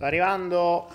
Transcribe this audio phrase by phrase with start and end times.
[0.00, 0.88] Sto arrivando.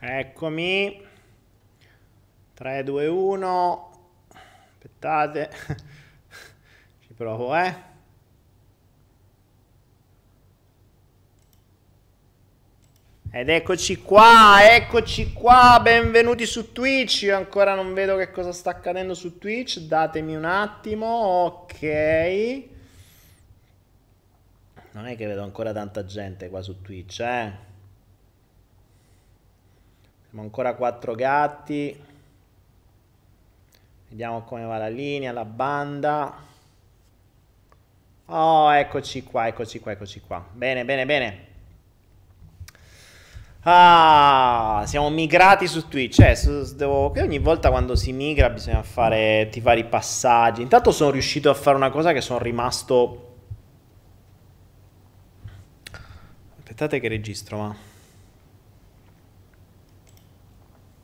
[0.00, 1.07] Eccomi.
[2.58, 3.90] 3, 2, 1.
[4.72, 5.48] Aspettate.
[7.06, 7.72] Ci provo, eh.
[13.30, 17.22] Ed eccoci qua, eccoci qua, benvenuti su Twitch.
[17.22, 19.78] Io ancora non vedo che cosa sta accadendo su Twitch.
[19.78, 22.62] Datemi un attimo, ok.
[24.90, 27.52] Non è che vedo ancora tanta gente qua su Twitch, eh.
[30.24, 32.07] Siamo ancora quattro gatti.
[34.08, 36.34] Vediamo come va la linea, la banda.
[38.26, 40.44] Oh, eccoci qua, eccoci qua, eccoci qua.
[40.52, 41.46] Bene, bene, bene.
[43.62, 46.20] Ah, siamo migrati su Twitch.
[46.20, 50.62] Eh, su, devo, ogni volta quando si migra bisogna fare i vari passaggi.
[50.62, 53.24] Intanto sono riuscito a fare una cosa che sono rimasto...
[56.56, 57.76] Aspettate che registro, ma...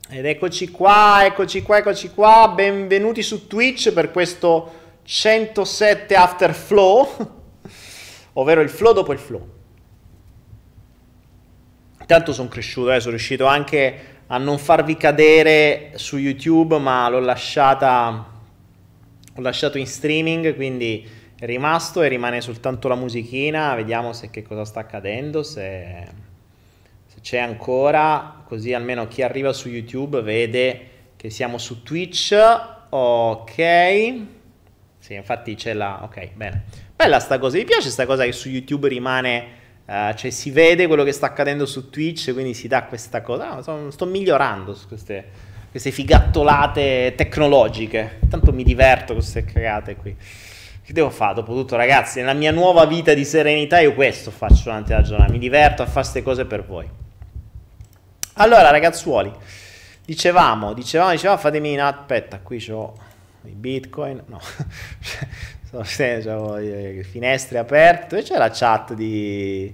[0.07, 7.07] Ed eccoci qua, eccoci qua, eccoci qua, benvenuti su Twitch per questo 107 After Flow,
[8.33, 9.49] ovvero il flow dopo il flow.
[12.01, 17.19] Intanto sono cresciuto, eh, sono riuscito anche a non farvi cadere su YouTube, ma l'ho
[17.19, 18.27] lasciata,
[19.35, 21.03] ho lasciato in streaming, quindi
[21.35, 26.24] è rimasto e rimane soltanto la musichina, vediamo se che cosa sta accadendo, se
[27.25, 32.37] c'è ancora, così almeno chi arriva su YouTube vede che siamo su Twitch.
[32.89, 33.55] Ok.
[34.99, 36.03] Sì, infatti c'è la...
[36.03, 36.65] Ok, bene.
[36.95, 39.63] Bella sta cosa, mi piace sta cosa che su YouTube rimane...
[39.87, 43.55] Uh, cioè si vede quello che sta accadendo su Twitch, quindi si dà questa cosa.
[43.55, 45.25] No, sto, sto, migliorando su queste,
[45.71, 48.19] queste figattolate tecnologiche.
[48.29, 50.15] Tanto mi diverto con queste cagate qui.
[50.15, 52.19] Che devo fare dopo tutto, ragazzi?
[52.19, 55.31] Nella mia nuova vita di serenità io questo faccio durante la giornata.
[55.31, 56.87] Mi diverto a fare queste cose per voi.
[58.37, 59.33] Allora, ragazzuoli,
[60.03, 62.93] dicevamo, dicevamo, dicevamo, fatemi in aspetta, qui ho
[63.43, 64.41] i bitcoin, no,
[65.71, 65.83] ho
[66.57, 69.73] le finestre aperte, c'è la chat di...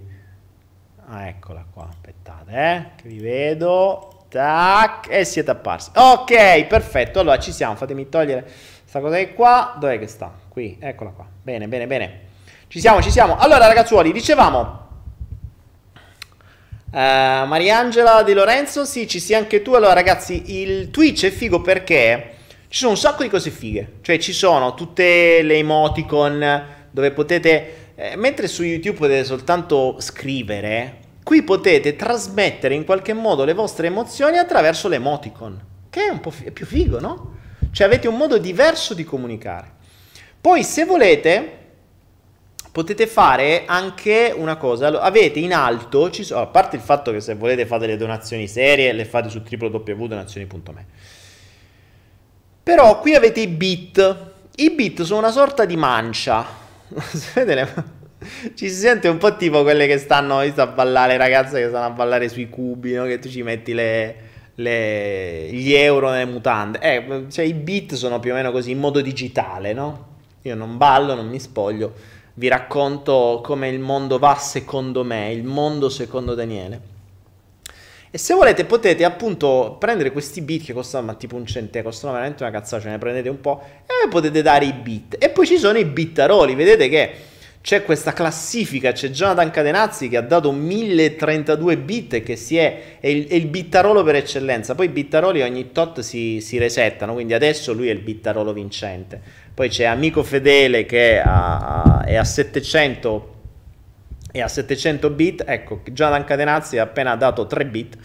[1.07, 5.89] Ah, eccola qua, aspettate, eh, che vi vedo, tac, e siete apparsi.
[5.95, 10.31] Ok, perfetto, allora ci siamo, fatemi togliere questa cosa di qua, dov'è che sta?
[10.47, 12.19] Qui, eccola qua, bene, bene, bene.
[12.67, 13.37] Ci siamo, ci siamo.
[13.39, 14.80] Allora, ragazzuoli, dicevamo,
[16.93, 19.71] Uh, Mariangela Di Lorenzo, sì, ci sei anche tu.
[19.71, 22.33] Allora, ragazzi, il Twitch è figo perché
[22.67, 23.93] ci sono un sacco di cose fighe.
[24.01, 27.93] Cioè, ci sono tutte le emoticon dove potete.
[27.95, 33.87] Eh, mentre su YouTube potete soltanto scrivere, qui potete trasmettere in qualche modo le vostre
[33.87, 35.61] emozioni attraverso le emoticon.
[35.89, 37.37] Che è un po' fi- più figo, no?
[37.71, 39.75] Cioè, avete un modo diverso di comunicare.
[40.41, 41.60] Poi, se volete
[42.71, 47.35] potete fare anche una cosa, avete in alto, so, a parte il fatto che se
[47.35, 50.85] volete fate le donazioni serie, le fate su www.donazioni.me,
[52.63, 54.15] però qui avete i bit,
[54.55, 56.45] i bit sono una sorta di mancia,
[58.55, 61.91] ci si sente un po' tipo quelle che stanno a ballare, ragazze che stanno a
[61.91, 63.03] ballare sui cubi, no?
[63.03, 64.15] che tu ci metti le,
[64.55, 68.79] le, gli euro nelle mutande, eh, cioè i bit sono più o meno così in
[68.79, 70.07] modo digitale, no?
[70.43, 71.93] Io non ballo, non mi spoglio,
[72.41, 76.81] vi racconto come il mondo va secondo me, il mondo secondo Daniele.
[78.09, 82.13] E se volete potete appunto prendere questi bit che costano ma tipo un centesimo, costano
[82.13, 85.17] veramente una cazzata, ce ne prendete un po' e potete dare i bit.
[85.19, 87.13] E poi ci sono i bittaroli, vedete che
[87.61, 92.97] c'è questa classifica, c'è Jonathan Cadenazzi che ha dato 1032 bit e che si è,
[92.99, 94.73] è, il, è il bittarolo per eccellenza.
[94.73, 99.21] Poi i bittaroli ogni tot si, si resettano, quindi adesso lui è il bittarolo vincente.
[99.61, 103.35] Poi c'è Amico Fedele che è a, è a 700
[104.31, 107.95] è a 700 bit, ecco, Jonathan Cadenazzi ha appena dato 3 bit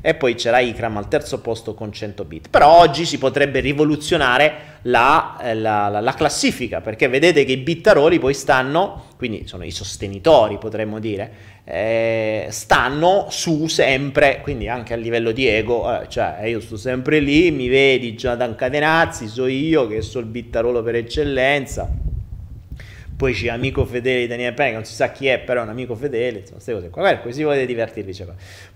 [0.00, 2.48] e poi c'era Ikram al terzo posto con 100 bit.
[2.48, 7.56] Però oggi si potrebbe rivoluzionare la, eh, la, la, la classifica, perché vedete che i
[7.58, 14.94] bittaroli poi stanno, quindi sono i sostenitori potremmo dire, eh, stanno su sempre, quindi anche
[14.94, 19.46] a livello di ego, eh, cioè io sto sempre lì, mi vedi Jonathan Cadenazzi, so
[19.46, 21.88] io che so il bittarolo per eccellenza,
[23.22, 25.68] poi c'è amico fedele di Daniele Penna, non si sa chi è, però è un
[25.68, 27.02] amico fedele, insomma, queste cose qua.
[27.02, 28.12] Guarda, così volete divertirvi.
[28.12, 28.26] Cioè.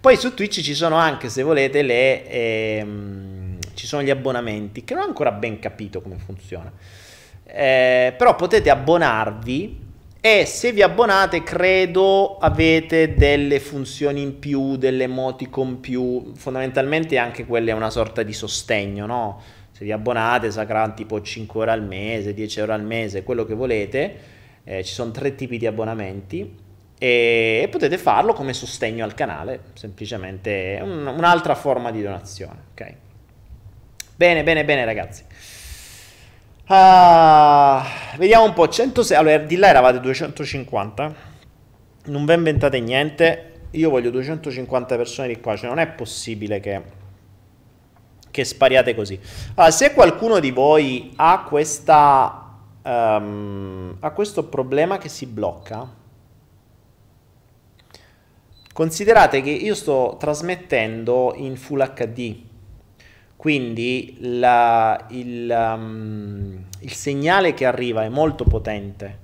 [0.00, 4.94] Poi su Twitch ci sono anche, se volete, le, ehm, ci sono gli abbonamenti, che
[4.94, 6.72] non ho ancora ben capito come funziona.
[7.42, 9.80] Eh, però potete abbonarvi
[10.20, 17.46] e se vi abbonate credo avete delle funzioni in più, delle emoticon più, fondamentalmente anche
[17.46, 19.42] quella è una sorta di sostegno, no?
[19.72, 23.54] Se vi abbonate sarà tipo 5 euro al mese, 10 euro al mese, quello che
[23.54, 24.34] volete,
[24.68, 26.64] eh, ci sono tre tipi di abbonamenti
[26.98, 32.94] e, potete farlo come sostegno al canale, semplicemente un, un'altra forma di donazione, ok?
[34.16, 35.22] Bene, bene, bene ragazzi.
[36.68, 38.66] Uh, vediamo un po'.
[38.66, 39.16] 106.
[39.16, 41.14] Allora, di là eravate 250.
[42.06, 43.52] Non vi inventate niente.
[43.72, 45.54] Io voglio 250 persone di qua.
[45.54, 46.82] Cioè, non è possibile che,
[48.30, 49.20] che spariate così.
[49.54, 52.45] Allora, se qualcuno di voi ha questa.
[52.86, 56.04] Um, ha questo problema che si blocca.
[58.72, 62.44] Considerate che io sto trasmettendo in Full HD
[63.36, 69.16] quindi la, il, um, il segnale che arriva è molto potente,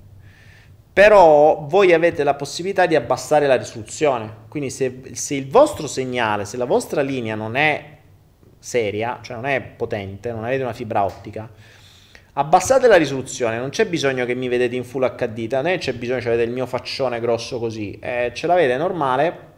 [0.93, 4.31] però voi avete la possibilità di abbassare la risoluzione.
[4.47, 7.97] Quindi se, se, il vostro segnale, se la vostra linea non è
[8.59, 11.49] seria, cioè non è potente, non avete una fibra ottica,
[12.33, 16.19] abbassate la risoluzione, non c'è bisogno che mi vedete in full HD, è c'è bisogno
[16.19, 19.51] che avete il mio faccione grosso così, eh, ce l'avete normale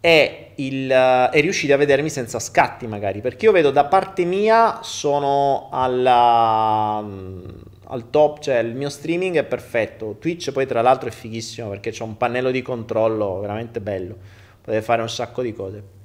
[0.00, 4.80] e, il, e riuscite a vedermi senza scatti magari, perché io vedo da parte mia
[4.82, 11.12] sono alla, al top, cioè il mio streaming è perfetto, Twitch poi tra l'altro è
[11.12, 14.16] fighissimo perché c'è un pannello di controllo veramente bello,
[14.62, 16.00] potete fare un sacco di cose.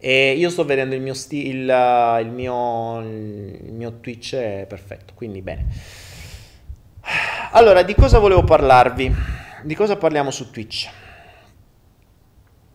[0.00, 5.12] E io sto vedendo il mio, sti- il, il, mio, il mio Twitch è perfetto,
[5.14, 5.66] quindi bene.
[7.52, 9.12] Allora, di cosa volevo parlarvi?
[9.62, 10.88] Di cosa parliamo su Twitch?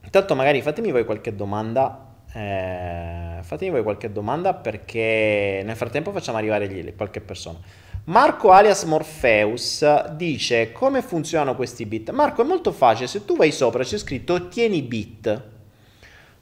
[0.03, 2.11] Intanto magari fatemi voi qualche domanda.
[2.33, 7.59] Eh, fatemi voi qualche domanda perché nel frattempo facciamo arrivare gli, qualche persona.
[8.05, 12.09] Marco alias Morpheus dice come funzionano questi bit.
[12.11, 15.51] Marco è molto facile, se tu vai sopra c'è scritto ottieni bit.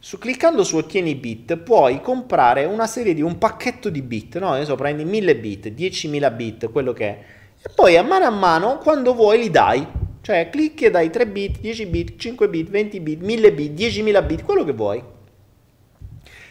[0.03, 4.53] Su, cliccando su ottieni bit puoi comprare una serie di un pacchetto di bit, no?
[4.53, 7.23] Adesso prendi 1000 bit, 10.000 bit, quello che è.
[7.61, 9.85] E poi a mano a mano quando vuoi li dai.
[10.21, 14.25] Cioè clicchi e dai 3 bit, 10 bit, 5 bit, 20 bit, 1000 bit, 10.000
[14.25, 15.03] bit, quello che vuoi.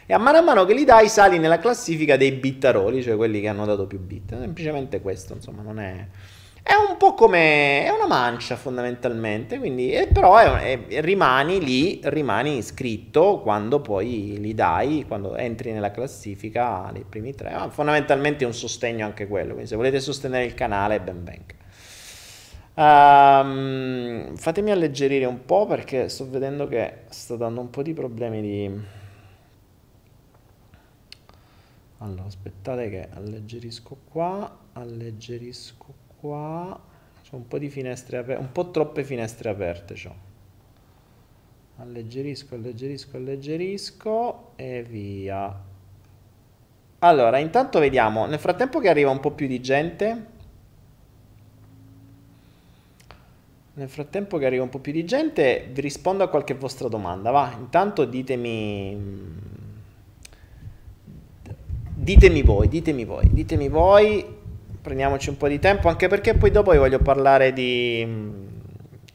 [0.07, 3.41] E a mano a mano che li dai sali nella classifica dei bittaroli, cioè quelli
[3.41, 4.39] che hanno dato più bit.
[4.39, 6.07] Semplicemente questo, insomma, non è...
[6.63, 7.85] È un po' come...
[7.85, 9.93] è una mancia fondamentalmente, quindi...
[9.93, 15.91] Eh, però è, è, rimani lì, rimani iscritto quando poi li dai, quando entri nella
[15.91, 17.53] classifica nei primi tre.
[17.53, 21.59] Ma fondamentalmente è un sostegno anche quello, quindi se volete sostenere il canale ben venga.
[22.73, 28.41] Um, fatemi alleggerire un po' perché sto vedendo che sto dando un po' di problemi
[28.41, 28.81] di...
[31.99, 36.79] Allora, aspettate che alleggerisco qua, alleggerisco qua.
[37.29, 40.29] C'ho un po' di finestre aperte, un po' troppe finestre aperte c'ho.
[41.77, 45.69] Alleggerisco, alleggerisco, alleggerisco e via.
[46.99, 50.27] Allora, intanto vediamo, nel frattempo che arriva un po' più di gente,
[53.81, 57.31] Nel frattempo che arriva un po' più di gente, vi rispondo a qualche vostra domanda.
[57.31, 59.49] Va, intanto ditemi...
[61.95, 64.40] Ditemi voi, ditemi voi, ditemi voi,
[64.81, 68.07] prendiamoci un po' di tempo, anche perché poi dopo vi voglio parlare di,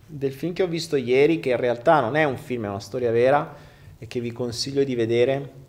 [0.05, 2.79] del film che ho visto ieri, che in realtà non è un film, è una
[2.79, 3.55] storia vera
[3.97, 5.63] e che vi consiglio di vedere.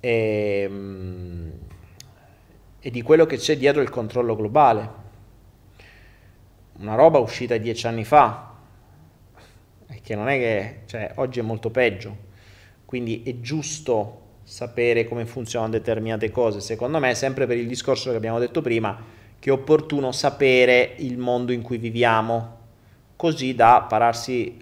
[0.00, 0.70] E,
[2.80, 5.00] e di quello che c'è dietro il controllo globale
[6.78, 8.54] una roba uscita dieci anni fa,
[9.88, 12.16] e che non è che, cioè, oggi è molto peggio,
[12.84, 14.21] quindi è giusto
[14.52, 18.94] sapere come funzionano determinate cose, secondo me, sempre per il discorso che abbiamo detto prima,
[19.38, 22.58] che è opportuno sapere il mondo in cui viviamo,
[23.16, 24.60] così da pararsi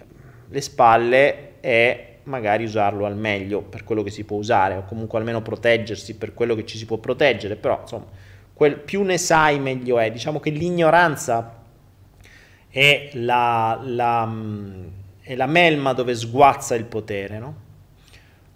[0.48, 5.18] le spalle e magari usarlo al meglio per quello che si può usare, o comunque
[5.18, 8.06] almeno proteggersi per quello che ci si può proteggere, però insomma,
[8.54, 11.64] quel, più ne sai meglio è, diciamo che l'ignoranza
[12.68, 14.86] è la, la, mm,
[15.20, 17.68] è la melma dove sguazza il potere, no?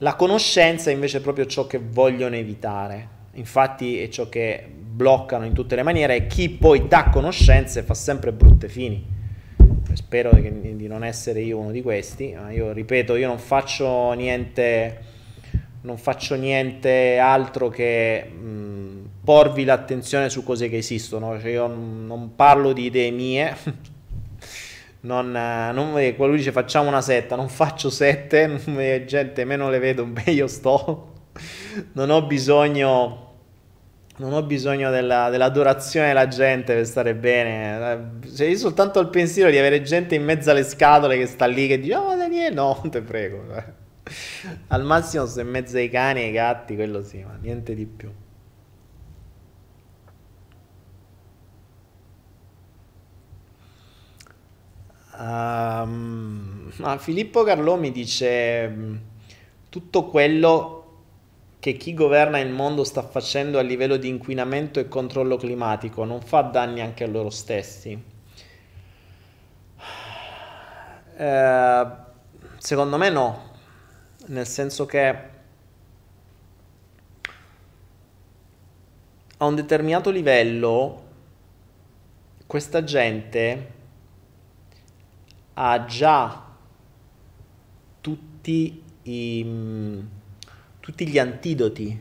[0.05, 5.55] La conoscenza invece è proprio ciò che vogliono evitare, infatti è ciò che bloccano in
[5.55, 9.03] tutte le maniere e chi poi dà conoscenze fa sempre brutte fini.
[9.95, 14.13] Spero che, di non essere io uno di questi, ma io ripeto, io non faccio
[14.13, 14.99] niente,
[15.81, 21.41] non faccio niente altro che mh, porvi l'attenzione su cose che esistono.
[21.41, 23.57] Cioè io non parlo di idee mie.
[25.05, 28.61] non, non qualcuno dice facciamo una setta, non faccio sette,
[29.07, 31.13] gente meno le vedo, meglio sto.
[31.93, 33.23] non ho bisogno
[34.17, 38.21] non ho bisogno della, dell'adorazione della gente per stare bene.
[38.33, 41.67] Cioè, io soltanto il pensiero di avere gente in mezzo alle scatole che sta lì
[41.67, 43.43] che dice: Oh, Daniele, no, te prego.
[44.69, 47.87] Al massimo sto in mezzo ai cani e ai gatti, quello sì, ma niente di
[47.87, 48.11] più.
[55.17, 59.01] Um, ma Filippo Carlò mi dice
[59.69, 60.81] tutto quello
[61.61, 66.21] che chi governa il mondo sta facendo a livello di inquinamento e controllo climatico non
[66.21, 68.13] fa danni anche a loro stessi?
[71.17, 71.87] Eh,
[72.59, 73.51] secondo me no,
[74.27, 75.09] nel senso che
[79.37, 81.03] a un determinato livello
[82.47, 83.83] questa gente
[85.55, 86.45] ha già
[88.01, 90.03] tutti i
[90.85, 91.99] tutti gli antidoti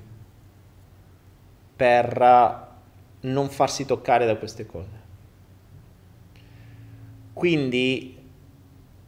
[1.73, 2.67] per
[3.21, 5.01] non farsi toccare da queste cose.
[7.31, 8.17] Quindi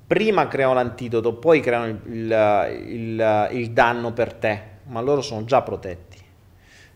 [0.07, 5.43] prima creano l'antidoto, poi creano il, il, il, il, danno per te, ma loro sono
[5.43, 6.23] già protetti.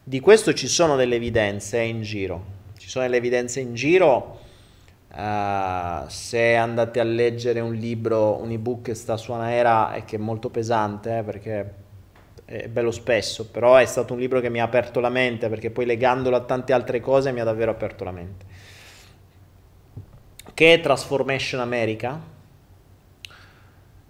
[0.02, 2.46] Di questo ci sono delle evidenze in giro.
[2.78, 4.39] Ci sono delle evidenze in giro.
[5.12, 10.06] Uh, se andate a leggere un libro, un ebook che sta su una era e
[10.06, 11.74] che è molto pesante, eh, perché
[12.46, 15.70] è bello spesso, però è stato un libro che mi ha aperto la mente perché
[15.70, 18.46] poi legandolo a tante altre cose mi ha davvero aperto la mente.
[20.54, 22.20] Che è Transformation America?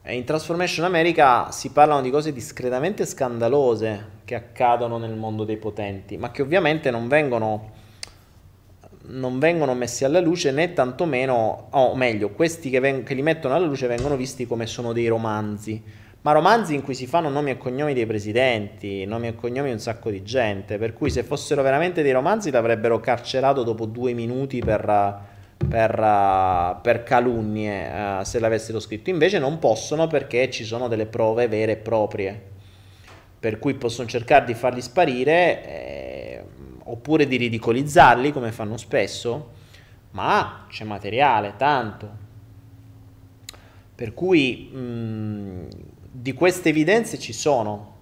[0.02, 5.58] E in Transformation America si parlano di cose discretamente scandalose che accadono nel mondo dei
[5.58, 7.72] potenti, ma che ovviamente non vengono,
[9.10, 13.56] non vengono messi alla luce né tantomeno, o meglio, questi che, veng- che li mettono
[13.56, 15.82] alla luce vengono visti come sono dei romanzi.
[16.22, 19.74] Ma romanzi in cui si fanno nomi e cognomi dei presidenti, nomi e cognomi di
[19.74, 24.12] un sacco di gente, per cui se fossero veramente dei romanzi l'avrebbero carcerato dopo due
[24.12, 25.22] minuti per,
[25.66, 31.48] per, per calunnie uh, se l'avessero scritto, invece non possono perché ci sono delle prove
[31.48, 32.42] vere e proprie,
[33.40, 35.79] per cui possono cercare di farli sparire
[36.92, 39.52] oppure di ridicolizzarli come fanno spesso,
[40.12, 42.28] ma c'è materiale, tanto.
[43.96, 45.68] Per cui mh, mm,
[46.12, 47.98] di queste evidenze ci sono.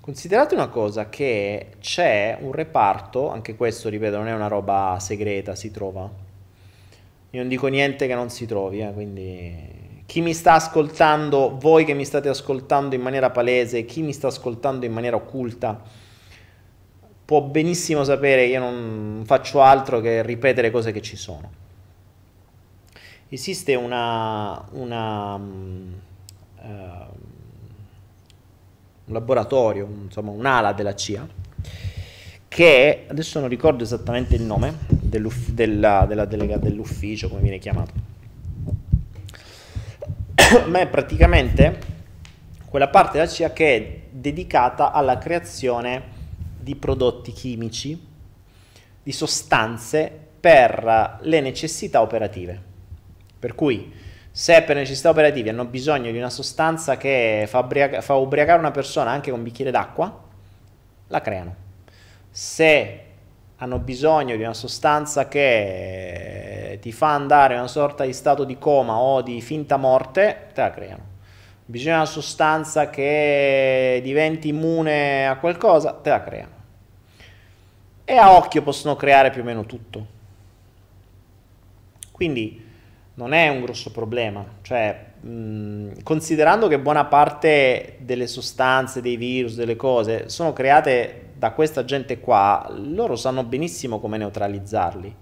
[0.00, 5.54] Considerate una cosa che c'è un reparto, anche questo ripeto non è una roba segreta,
[5.54, 6.10] si trova.
[7.30, 11.84] Io non dico niente che non si trovi, eh, quindi chi mi sta ascoltando, voi
[11.84, 15.80] che mi state ascoltando in maniera palese, chi mi sta ascoltando in maniera occulta,
[17.32, 21.50] può benissimo sapere io non faccio altro che ripetere cose che ci sono.
[23.30, 25.40] Esiste una, una uh,
[29.04, 31.26] un laboratorio, insomma un'ala della CIA,
[32.48, 37.92] che adesso non ricordo esattamente il nome della, della delega dell'ufficio, come viene chiamato,
[40.68, 41.78] ma è praticamente
[42.68, 46.20] quella parte della CIA che è dedicata alla creazione
[46.62, 48.00] di prodotti chimici,
[49.02, 52.60] di sostanze per le necessità operative.
[53.38, 53.92] Per cui
[54.30, 58.70] se per necessità operative hanno bisogno di una sostanza che fa, ubriaca- fa ubriacare una
[58.70, 60.22] persona anche con un bicchiere d'acqua,
[61.08, 61.54] la creano.
[62.30, 63.00] Se
[63.56, 68.58] hanno bisogno di una sostanza che ti fa andare in una sorta di stato di
[68.58, 71.11] coma o di finta morte, te la creano.
[71.72, 76.52] Bisogna una sostanza che diventi immune a qualcosa, te la creano.
[78.04, 80.06] E a occhio possono creare più o meno tutto.
[82.10, 82.62] Quindi
[83.14, 89.54] non è un grosso problema, cioè mh, considerando che buona parte delle sostanze, dei virus,
[89.54, 95.16] delle cose sono create da questa gente qua, loro sanno benissimo come neutralizzarli.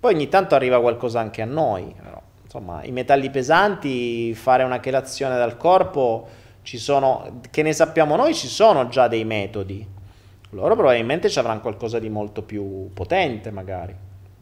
[0.00, 2.20] Poi ogni tanto arriva qualcosa anche a noi, però,
[2.54, 6.28] insomma, i metalli pesanti, fare una chelazione dal corpo,
[6.62, 9.84] ci sono, che ne sappiamo noi, ci sono già dei metodi.
[10.50, 13.94] Loro probabilmente ci avranno qualcosa di molto più potente magari.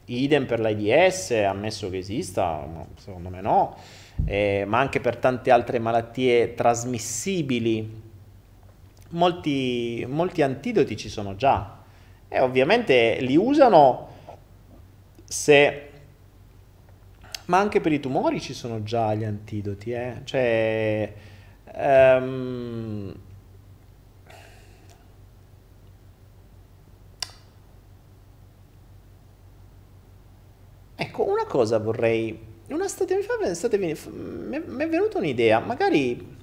[0.04, 2.62] Idem per l'AIDS, ammesso che esista,
[2.98, 3.76] secondo me no,
[4.26, 8.10] eh, ma anche per tante altre malattie trasmissibili.
[9.10, 11.80] Molti, molti antidoti ci sono già
[12.28, 14.08] e ovviamente li usano
[15.24, 15.86] se
[17.52, 20.22] ma anche per i tumori ci sono già gli antidoti, eh?
[20.24, 21.12] cioè,
[21.74, 23.14] um,
[30.94, 32.38] Ecco, una cosa vorrei...
[32.68, 36.36] Una state, mi, state, mi, mi è venuta un'idea, magari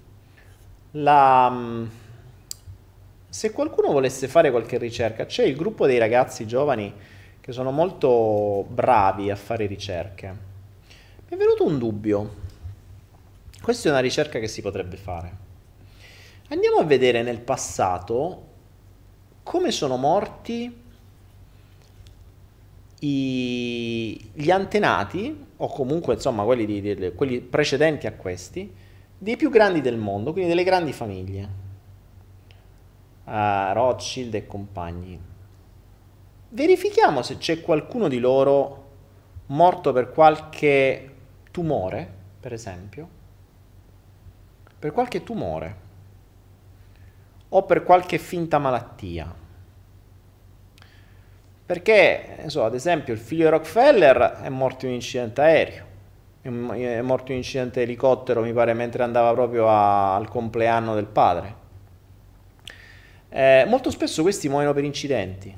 [0.92, 1.50] la...
[1.50, 1.86] Mm,
[3.30, 6.94] se qualcuno volesse fare qualche ricerca, c'è il gruppo dei ragazzi giovani
[7.42, 10.49] che sono molto bravi a fare ricerche
[11.30, 12.36] mi è venuto un dubbio.
[13.62, 15.38] Questa è una ricerca che si potrebbe fare.
[16.48, 18.48] Andiamo a vedere nel passato
[19.44, 20.76] come sono morti
[23.02, 28.74] i, gli antenati, o comunque insomma quelli, di, di, quelli precedenti a questi,
[29.16, 31.50] dei più grandi del mondo, quindi delle grandi famiglie.
[33.26, 35.20] Uh, Rothschild e compagni.
[36.50, 38.88] Verifichiamo se c'è qualcuno di loro
[39.46, 41.18] morto per qualche
[41.52, 42.08] tumore,
[42.40, 43.08] per esempio.
[44.80, 45.88] Per qualche tumore
[47.50, 49.34] o per qualche finta malattia.
[51.66, 55.86] Perché, so, ad esempio, il figlio di Rockefeller è morto in un incidente aereo,
[56.42, 61.06] è morto in un incidente elicottero, mi pare, mentre andava proprio a, al compleanno del
[61.06, 61.56] padre.
[63.30, 65.56] Eh, molto spesso questi muoiono per incidenti.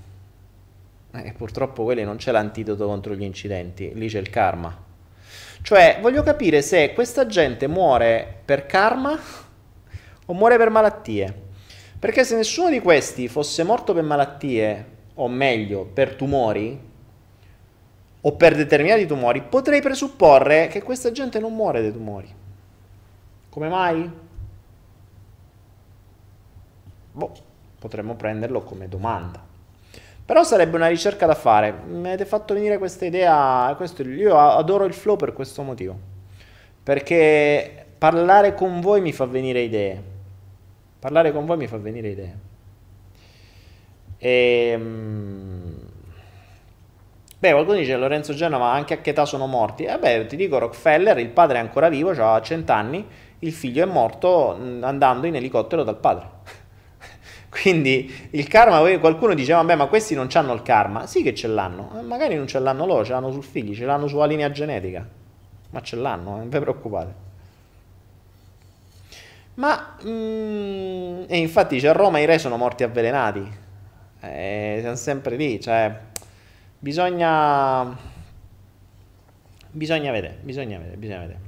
[1.13, 4.89] E eh, purtroppo quelli non c'è l'antidoto contro gli incidenti, lì c'è il karma.
[5.62, 9.17] Cioè, voglio capire se questa gente muore per karma
[10.26, 11.50] o muore per malattie.
[12.00, 16.89] Perché se nessuno di questi fosse morto per malattie o meglio per tumori
[18.21, 22.34] o per determinati tumori, potrei presupporre che questa gente non muore dei tumori.
[23.50, 24.12] Come mai?
[27.12, 27.32] Boh,
[27.78, 29.50] potremmo prenderlo come domanda.
[30.25, 31.71] Però sarebbe una ricerca da fare.
[31.71, 33.73] Mi avete fatto venire questa idea.
[33.75, 35.97] Questo, io adoro il flow per questo motivo.
[36.84, 40.01] Perché parlare con voi mi fa venire idee.
[40.99, 42.49] Parlare con voi mi fa venire idee.
[44.23, 45.75] E, ehm,
[47.39, 49.84] beh, qualcuno dice Lorenzo Genova, anche a che età sono morti?
[49.84, 53.03] Eh beh, ti dico, Rockefeller, il padre è ancora vivo, ha 100 anni,
[53.39, 56.29] il figlio è morto andando in elicottero dal padre.
[57.51, 61.05] Quindi il karma, qualcuno dice, vabbè, ma questi non hanno il karma.
[61.05, 63.83] Sì che ce l'hanno, eh, magari non ce l'hanno loro, ce l'hanno sul figlio, ce
[63.83, 65.05] l'hanno sulla linea genetica.
[65.71, 67.13] Ma ce l'hanno, non vi preoccupate.
[69.55, 73.45] Ma, mm, e infatti dice, a Roma i re sono morti avvelenati.
[74.21, 75.93] Eh, siamo sempre lì, cioè
[76.79, 77.95] bisogna
[79.71, 81.39] bisogna vedere, bisogna vedere, bisogna vedere.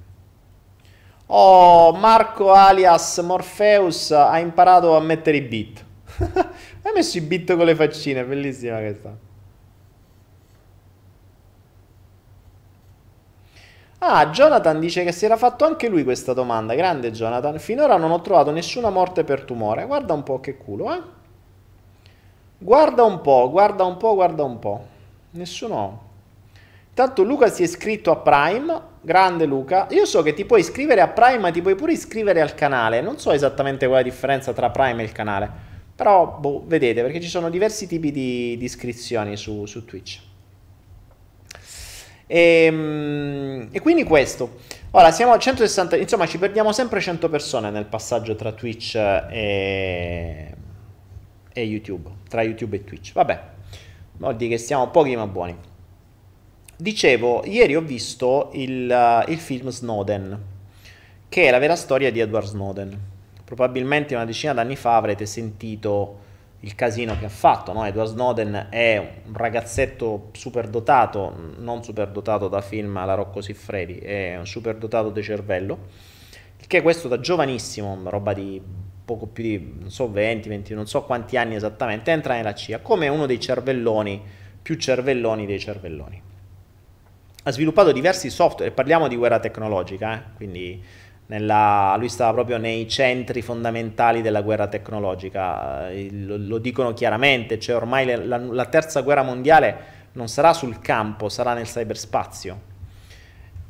[1.28, 5.86] Oh, Marco alias Morpheus ha imparato a mettere i beat.
[6.84, 9.32] Hai messo i beat con le faccine, bellissima questa.
[14.06, 16.76] Ah, Jonathan dice che si era fatto anche lui questa domanda.
[16.76, 17.58] Grande Jonathan.
[17.58, 19.86] Finora non ho trovato nessuna morte per tumore.
[19.86, 21.02] Guarda un po' che culo, eh.
[22.58, 24.86] Guarda un po', guarda un po', guarda un po'.
[25.32, 26.02] Nessuno.
[26.90, 29.88] Intanto Luca si è iscritto a Prime, grande Luca.
[29.92, 33.00] Io so che ti puoi iscrivere a Prime, ma ti puoi pure iscrivere al canale.
[33.00, 35.52] Non so esattamente qual è la differenza tra Prime e il canale.
[35.96, 40.22] Però, boh, vedete, perché ci sono diversi tipi di, di iscrizioni su, su Twitch.
[42.26, 44.58] E, ehm, e, quindi questo.
[44.92, 50.56] Ora siamo a 160, insomma ci perdiamo sempre 100 persone nel passaggio tra Twitch e,
[51.52, 53.14] e YouTube, tra YouTube e Twitch.
[53.14, 53.42] Vabbè,
[54.18, 55.56] vuol dire che siamo pochi ma buoni.
[56.76, 60.42] Dicevo, ieri ho visto il, il film Snowden,
[61.30, 63.12] che è la vera storia di Edward Snowden.
[63.54, 66.22] Probabilmente una decina d'anni fa avrete sentito
[66.62, 67.72] il casino che ha fatto.
[67.72, 67.86] No?
[67.86, 74.00] Edward Snowden è un ragazzetto super dotato, non super dotato da film alla Rocco Siffredi,
[74.00, 75.78] è un super dotato di cervello,
[76.66, 78.60] che questo da giovanissimo, roba di
[79.06, 82.80] poco più di, non so, 20, 20, non so quanti anni esattamente, entra nella CIA
[82.80, 84.20] come uno dei cervelloni,
[84.64, 86.22] più cervelloni dei cervelloni.
[87.44, 90.22] Ha sviluppato diversi software, parliamo di guerra tecnologica, eh?
[90.38, 90.82] quindi
[91.28, 97.60] nella, lui stava proprio nei centri fondamentali della guerra tecnologica, eh, lo, lo dicono chiaramente,
[97.60, 102.72] cioè ormai la, la terza guerra mondiale non sarà sul campo, sarà nel cyberspazio.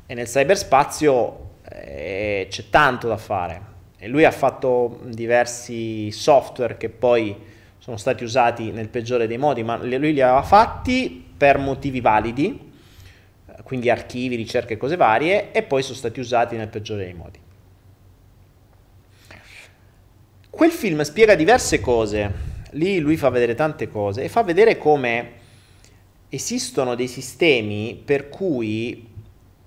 [0.06, 6.90] E nel cyberspazio eh, c'è tanto da fare e lui ha fatto diversi software che
[6.90, 7.34] poi
[7.78, 12.72] sono stati usati nel peggiore dei modi, ma lui li aveva fatti per motivi validi,
[13.62, 17.38] quindi archivi, ricerche e cose varie, e poi sono stati usati nel peggiore dei modi.
[20.54, 22.32] Quel film spiega diverse cose,
[22.70, 25.32] lì lui fa vedere tante cose e fa vedere come
[26.28, 29.04] esistono dei sistemi per cui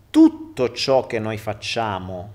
[0.10, 2.34] tutto ciò che noi facciamo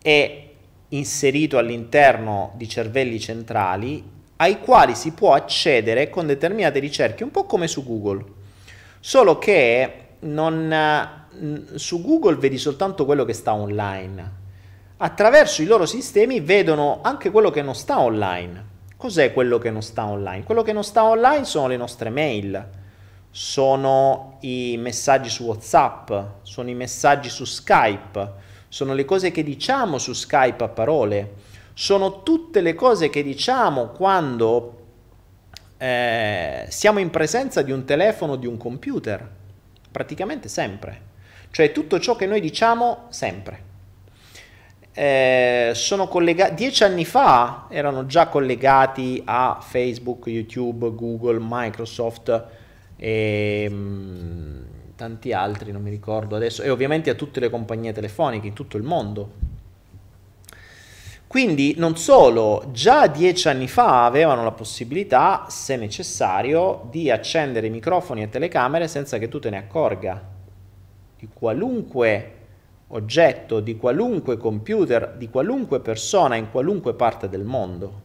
[0.00, 0.48] è
[0.90, 4.04] inserito all'interno di cervelli centrali
[4.36, 8.24] ai quali si può accedere con determinate ricerche, un po' come su Google,
[9.00, 11.26] solo che non,
[11.74, 14.35] su Google vedi soltanto quello che sta online.
[14.98, 18.64] Attraverso i loro sistemi vedono anche quello che non sta online.
[18.96, 20.42] Cos'è quello che non sta online?
[20.42, 22.66] Quello che non sta online sono le nostre mail,
[23.30, 28.32] sono i messaggi su WhatsApp, sono i messaggi su Skype,
[28.68, 31.34] sono le cose che diciamo su Skype a parole,
[31.74, 34.84] sono tutte le cose che diciamo quando
[35.76, 39.28] eh, siamo in presenza di un telefono o di un computer,
[39.90, 41.02] praticamente sempre.
[41.50, 43.74] Cioè tutto ciò che noi diciamo sempre
[44.98, 52.44] eh, sono collegati, dieci anni fa erano già collegati a Facebook, YouTube, Google, Microsoft
[52.96, 54.62] e mh, mm,
[54.96, 58.78] tanti altri, non mi ricordo adesso, e ovviamente a tutte le compagnie telefoniche in tutto
[58.78, 59.32] il mondo.
[61.26, 68.22] Quindi non solo, già dieci anni fa avevano la possibilità, se necessario, di accendere microfoni
[68.22, 70.22] e telecamere senza che tu te ne accorga
[71.18, 72.35] di qualunque
[72.88, 78.02] oggetto di qualunque computer, di qualunque persona in qualunque parte del mondo.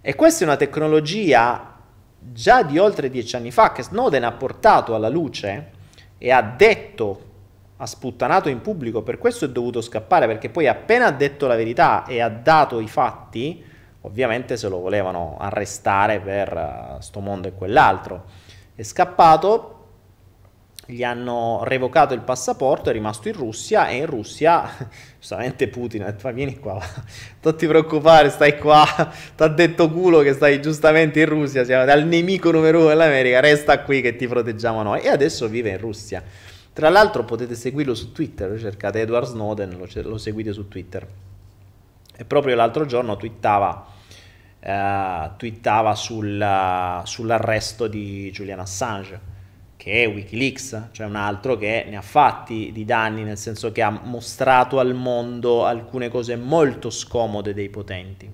[0.00, 1.76] E questa è una tecnologia
[2.18, 5.70] già di oltre dieci anni fa che Snowden ha portato alla luce
[6.18, 7.30] e ha detto,
[7.76, 11.56] ha sputtanato in pubblico, per questo è dovuto scappare, perché poi appena ha detto la
[11.56, 13.62] verità e ha dato i fatti,
[14.02, 18.24] ovviamente se lo volevano arrestare per uh, sto mondo e quell'altro.
[18.74, 19.81] È scappato
[20.86, 24.68] gli hanno revocato il passaporto, è rimasto in Russia e in Russia,
[25.18, 26.80] giustamente Putin ha detto vieni qua,
[27.42, 28.84] non ti preoccupare, stai qua,
[29.36, 33.38] ti ha detto culo che stai giustamente in Russia, siamo dal nemico numero uno dell'America,
[33.40, 36.22] resta qui che ti proteggiamo noi e adesso vive in Russia.
[36.72, 41.06] Tra l'altro potete seguirlo su Twitter, cercate Edward Snowden, lo, lo seguite su Twitter.
[42.16, 43.86] E proprio l'altro giorno twittava,
[44.58, 49.31] uh, twittava sul, sull'arresto di Julian Assange
[49.82, 53.82] che è Wikileaks, cioè un altro che ne ha fatti di danni, nel senso che
[53.82, 58.30] ha mostrato al mondo alcune cose molto scomode dei potenti.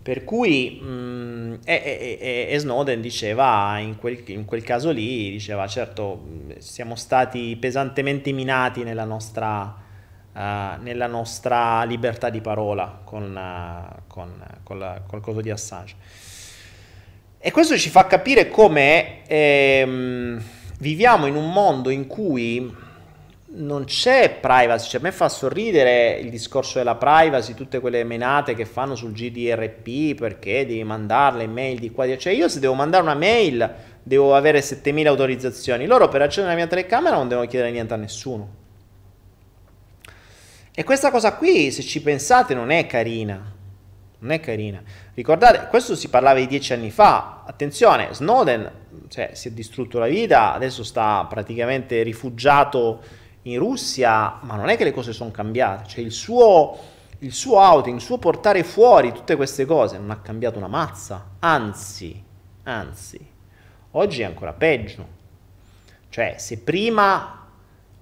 [0.00, 5.30] Per cui, mh, mm, e, e, e, Snowden diceva, in quel, in quel, caso lì,
[5.30, 6.24] diceva, certo,
[6.56, 9.76] siamo stati pesantemente minati nella nostra,
[10.32, 10.38] uh,
[10.80, 15.96] nella nostra libertà di parola con, uh, con, con, la, con il coso di Assange.
[17.40, 20.42] E questo ci fa capire come ehm,
[20.80, 22.74] viviamo in un mondo in cui
[23.50, 28.56] non c'è privacy, cioè a me fa sorridere il discorso della privacy, tutte quelle menate
[28.56, 32.74] che fanno sul GDRP perché devi mandarle mail di qua di cioè io se devo
[32.74, 33.72] mandare una mail
[34.02, 37.98] devo avere 7000 autorizzazioni, loro per accedere alla mia telecamera non devono chiedere niente a
[37.98, 38.56] nessuno.
[40.74, 43.56] E questa cosa qui, se ci pensate, non è carina
[44.20, 44.82] non è carina.
[45.14, 48.70] Ricordate, questo si parlava di dieci anni fa, attenzione, Snowden
[49.08, 53.02] cioè, si è distrutto la vita, adesso sta praticamente rifugiato
[53.42, 56.76] in Russia, ma non è che le cose sono cambiate, cioè il suo,
[57.20, 61.30] il suo outing, il suo portare fuori tutte queste cose non ha cambiato una mazza,
[61.38, 62.22] anzi,
[62.64, 63.26] anzi,
[63.92, 65.16] oggi è ancora peggio.
[66.10, 67.37] Cioè, se prima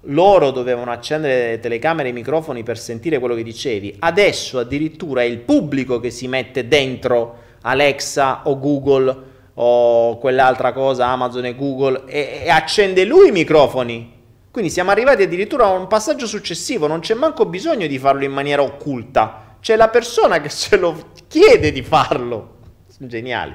[0.07, 3.97] loro dovevano accendere le telecamere e i microfoni per sentire quello che dicevi.
[3.99, 11.07] Adesso addirittura è il pubblico che si mette dentro Alexa o Google o quell'altra cosa,
[11.07, 14.15] Amazon e Google, e, e accende lui i microfoni.
[14.51, 18.33] Quindi siamo arrivati addirittura a un passaggio successivo, non c'è manco bisogno di farlo in
[18.33, 22.55] maniera occulta, c'è la persona che se lo chiede di farlo.
[22.89, 23.55] Sono geniali.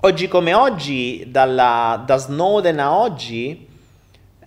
[0.00, 3.66] Oggi come oggi, dalla, da Snowden a oggi,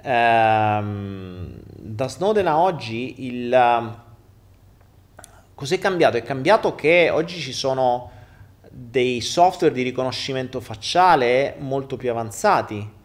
[0.01, 3.97] ehm, da Snowden a oggi il...
[5.55, 6.17] Cos'è cambiato?
[6.17, 8.11] È cambiato che oggi ci sono
[8.69, 12.97] dei software di riconoscimento facciale molto più avanzati.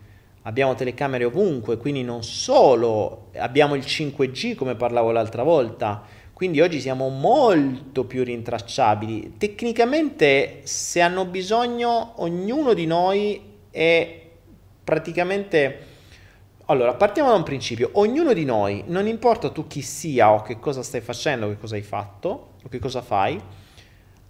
[0.43, 6.03] Abbiamo telecamere ovunque, quindi non solo abbiamo il 5G come parlavo l'altra volta,
[6.35, 9.35] quindi oggi siamo molto più rintracciabili.
[9.39, 14.21] Tecnicamente se hanno bisogno ognuno di noi è
[14.85, 15.93] praticamente
[16.67, 17.91] allora, partiamo da un principio.
[17.95, 21.75] Ognuno di noi, non importa tu chi sia o che cosa stai facendo, che cosa
[21.75, 23.41] hai fatto o che cosa fai,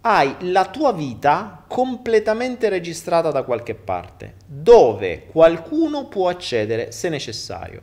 [0.01, 7.81] hai la tua vita completamente registrata da qualche parte, dove qualcuno può accedere se necessario.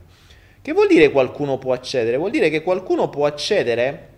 [0.60, 2.16] Che vuol dire qualcuno può accedere?
[2.16, 4.10] Vuol dire che qualcuno può accedere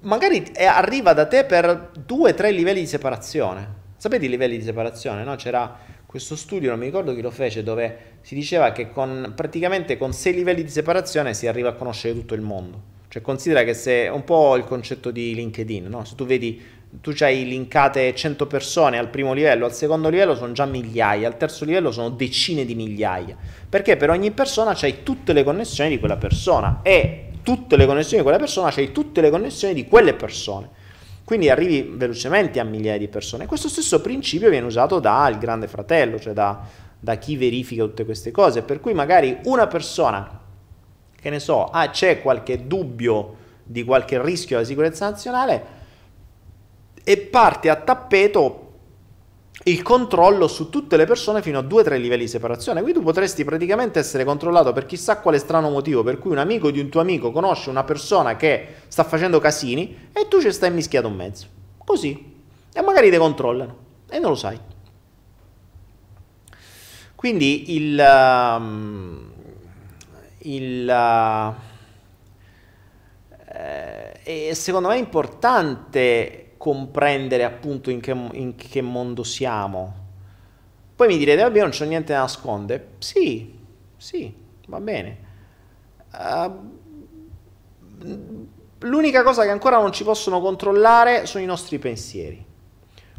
[0.00, 3.84] magari arriva da te per due o tre livelli di separazione.
[3.96, 5.24] Sapete i livelli di separazione?
[5.24, 5.36] No?
[5.36, 9.98] C'era questo studio, non mi ricordo chi lo fece, dove si diceva che con, praticamente
[9.98, 12.94] con sei livelli di separazione si arriva a conoscere tutto il mondo.
[13.08, 16.04] Cioè considera che se un po' il concetto di LinkedIn, no?
[16.04, 20.52] se tu vedi tu hai linkate 100 persone al primo livello, al secondo livello sono
[20.52, 23.36] già migliaia, al terzo livello sono decine di migliaia,
[23.68, 28.18] perché per ogni persona c'hai tutte le connessioni di quella persona e tutte le connessioni
[28.18, 30.75] di quella persona c'hai tutte le connessioni di quelle persone.
[31.26, 33.46] Quindi arrivi velocemente a migliaia di persone.
[33.46, 36.64] Questo stesso principio viene usato dal grande fratello, cioè da,
[37.00, 40.40] da chi verifica tutte queste cose, per cui magari una persona,
[41.20, 43.34] che ne so, ah, c'è qualche dubbio
[43.64, 45.66] di qualche rischio alla sicurezza nazionale,
[47.02, 48.65] e parte a tappeto
[49.64, 52.82] il controllo su tutte le persone fino a 2-3 livelli di separazione.
[52.82, 56.70] Quindi tu potresti praticamente essere controllato per chissà quale strano motivo, per cui un amico
[56.70, 60.70] di un tuo amico conosce una persona che sta facendo casini e tu ci stai
[60.70, 61.46] mischiato in mezzo.
[61.84, 62.34] Così.
[62.72, 63.76] E magari ti controllano
[64.08, 64.58] e non lo sai.
[67.14, 67.98] Quindi il...
[68.58, 69.34] Um,
[70.46, 70.88] il
[74.28, 80.04] eh, secondo me è importante comprendere appunto in che, in che mondo siamo.
[80.94, 82.88] Poi mi direte, vabbè, non c'è niente da nascondere.
[82.98, 83.54] Sì,
[83.96, 84.32] sì,
[84.66, 85.18] va bene.
[86.12, 86.74] Uh,
[88.80, 92.44] l'unica cosa che ancora non ci possono controllare sono i nostri pensieri.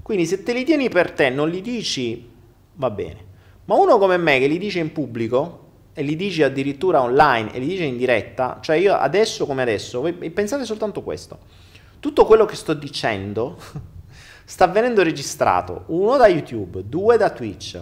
[0.01, 2.29] Quindi se te li tieni per te, non li dici,
[2.73, 3.25] va bene.
[3.65, 7.59] Ma uno come me che li dice in pubblico e li dice addirittura online e
[7.59, 10.01] li dice in diretta, cioè io adesso come adesso,
[10.33, 11.65] pensate soltanto questo
[12.07, 13.57] tutto quello che sto dicendo
[14.45, 17.81] sta venendo registrato, uno da YouTube, due da Twitch,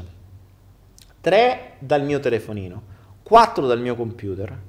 [1.22, 2.82] tre dal mio telefonino,
[3.22, 4.60] quattro dal mio computer,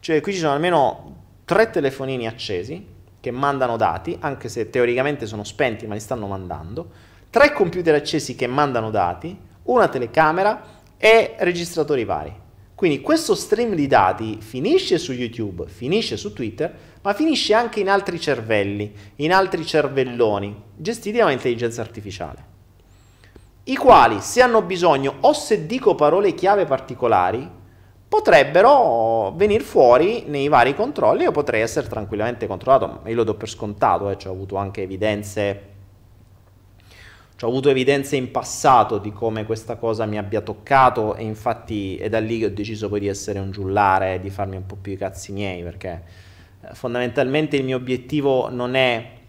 [0.00, 2.86] cioè qui ci sono almeno tre telefonini accesi
[3.20, 6.90] che mandano dati, anche se teoricamente sono spenti ma li stanno mandando,
[7.28, 12.34] tre computer accesi che mandano dati, una telecamera e registratori vari.
[12.82, 17.88] Quindi questo stream di dati finisce su YouTube, finisce su Twitter, ma finisce anche in
[17.88, 22.44] altri cervelli, in altri cervelloni, gestiti dall'intelligenza artificiale,
[23.62, 27.48] i quali se hanno bisogno o se dico parole chiave particolari,
[28.08, 33.48] potrebbero venire fuori nei vari controlli, io potrei essere tranquillamente controllato, io lo do per
[33.48, 35.71] scontato, eh, cioè ho avuto anche evidenze
[37.44, 42.08] ho avuto evidenze in passato di come questa cosa mi abbia toccato e infatti è
[42.08, 44.92] da lì che ho deciso poi di essere un giullare di farmi un po' più
[44.92, 46.02] i cazzi miei perché
[46.60, 49.20] eh, fondamentalmente il mio obiettivo non è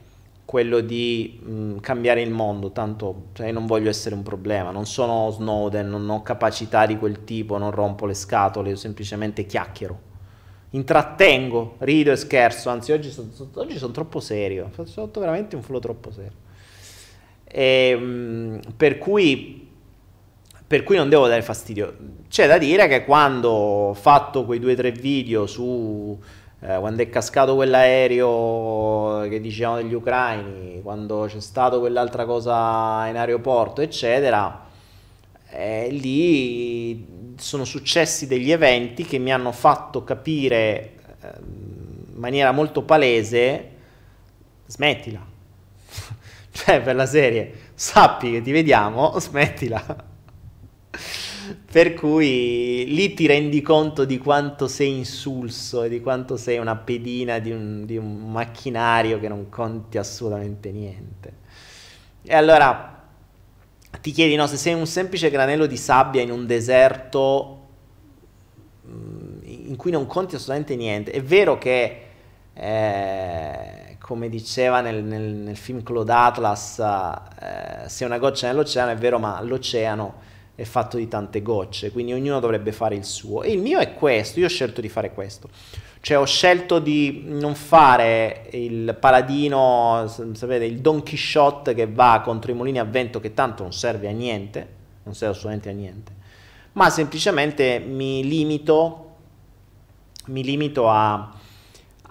[0.45, 5.31] quello di mh, cambiare il mondo, tanto cioè, non voglio essere un problema, non sono
[5.31, 10.11] Snowden, non ho capacità di quel tipo, non rompo le scatole, io semplicemente chiacchiero.
[10.71, 16.11] Intrattengo, rido e scherzo, anzi oggi sono, oggi troppo serio, sono veramente un flow troppo
[16.11, 16.42] serio.
[17.55, 19.69] E, ehm, per, cui,
[20.65, 21.95] per cui non devo dare fastidio.
[22.27, 26.19] C'è da dire che quando ho fatto quei due o tre video su
[26.61, 33.17] eh, quando è cascato quell'aereo che dicevano degli ucraini, quando c'è stato quell'altra cosa in
[33.17, 34.65] aeroporto, eccetera,
[35.49, 42.81] eh, lì sono successi degli eventi che mi hanno fatto capire eh, in maniera molto
[42.83, 43.71] palese,
[44.65, 45.32] smettila
[46.53, 50.11] cioè, per la serie, sappi che ti vediamo, smettila.
[51.71, 56.75] per cui lì ti rendi conto di quanto sei insulso e di quanto sei una
[56.75, 61.33] pedina di un, di un macchinario che non conti assolutamente niente.
[62.21, 63.03] E allora
[63.99, 67.67] ti chiedi, no, se sei un semplice granello di sabbia in un deserto
[68.87, 72.01] mm, in cui non conti assolutamente niente, è vero che
[72.53, 73.82] eh,
[74.13, 79.17] come diceva nel, nel, nel film Claude Atlas, eh, se una goccia nell'oceano è vero,
[79.17, 80.13] ma l'oceano
[80.53, 83.41] è fatto di tante gocce, quindi ognuno dovrebbe fare il suo.
[83.41, 85.49] E il mio è questo, io ho scelto di fare questo.
[85.99, 92.51] Cioè ho scelto di non fare il paladino, sapete, il Don Quixote che va contro
[92.51, 94.67] i mulini a vento che tanto non serve a niente,
[95.05, 96.11] non serve assolutamente a niente,
[96.73, 99.15] ma semplicemente mi limito,
[100.27, 101.41] mi limito a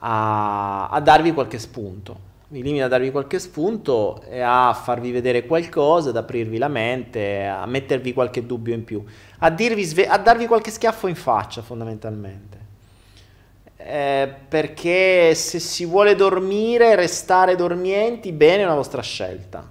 [0.04, 2.30] a, a darvi qualche spunto.
[2.48, 7.46] Mi limito a darvi qualche spunto e a farvi vedere qualcosa, ad aprirvi la mente,
[7.46, 9.02] a mettervi qualche dubbio in più,
[9.38, 12.60] a, dirvi, a darvi qualche schiaffo in faccia fondamentalmente.
[13.76, 19.66] Eh, perché se si vuole dormire, restare dormienti, bene è una vostra scelta.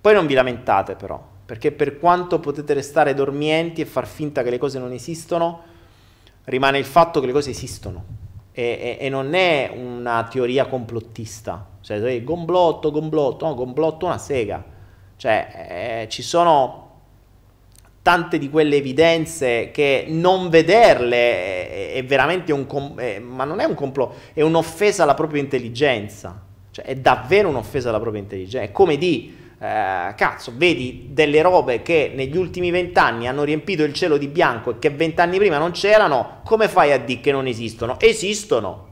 [0.00, 4.48] Poi non vi lamentate però, perché per quanto potete restare dormienti e far finta che
[4.48, 5.64] le cose non esistono,
[6.44, 8.19] rimane il fatto che le cose esistono
[8.52, 14.64] e, e, e non è una teoria complottista, cioè gomblotto, gomblotto, no, gomblotto una sega,
[15.16, 16.88] cioè eh, ci sono
[18.02, 23.60] tante di quelle evidenze che non vederle è, è veramente un, com- è, ma non
[23.60, 26.48] è un complotto, è un'offesa alla propria intelligenza.
[26.70, 28.66] Cioè, è davvero un'offesa alla propria intelligenza.
[28.66, 33.92] È come di, eh, cazzo, vedi delle robe che negli ultimi vent'anni hanno riempito il
[33.92, 37.46] cielo di bianco e che vent'anni prima non c'erano, come fai a dire che non
[37.46, 38.00] esistono?
[38.00, 38.88] Esistono.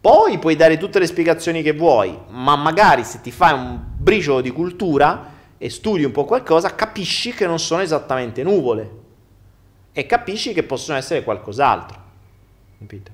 [0.00, 4.40] Poi puoi dare tutte le spiegazioni che vuoi, ma magari se ti fai un briciolo
[4.40, 8.90] di cultura e studi un po' qualcosa, capisci che non sono esattamente nuvole
[9.92, 12.02] e capisci che possono essere qualcos'altro.
[12.78, 13.10] Capito?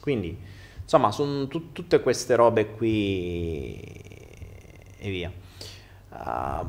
[0.00, 0.36] Quindi,
[0.82, 4.09] insomma, sono t- tutte queste robe qui
[5.00, 5.32] e via.
[6.10, 6.66] Uh,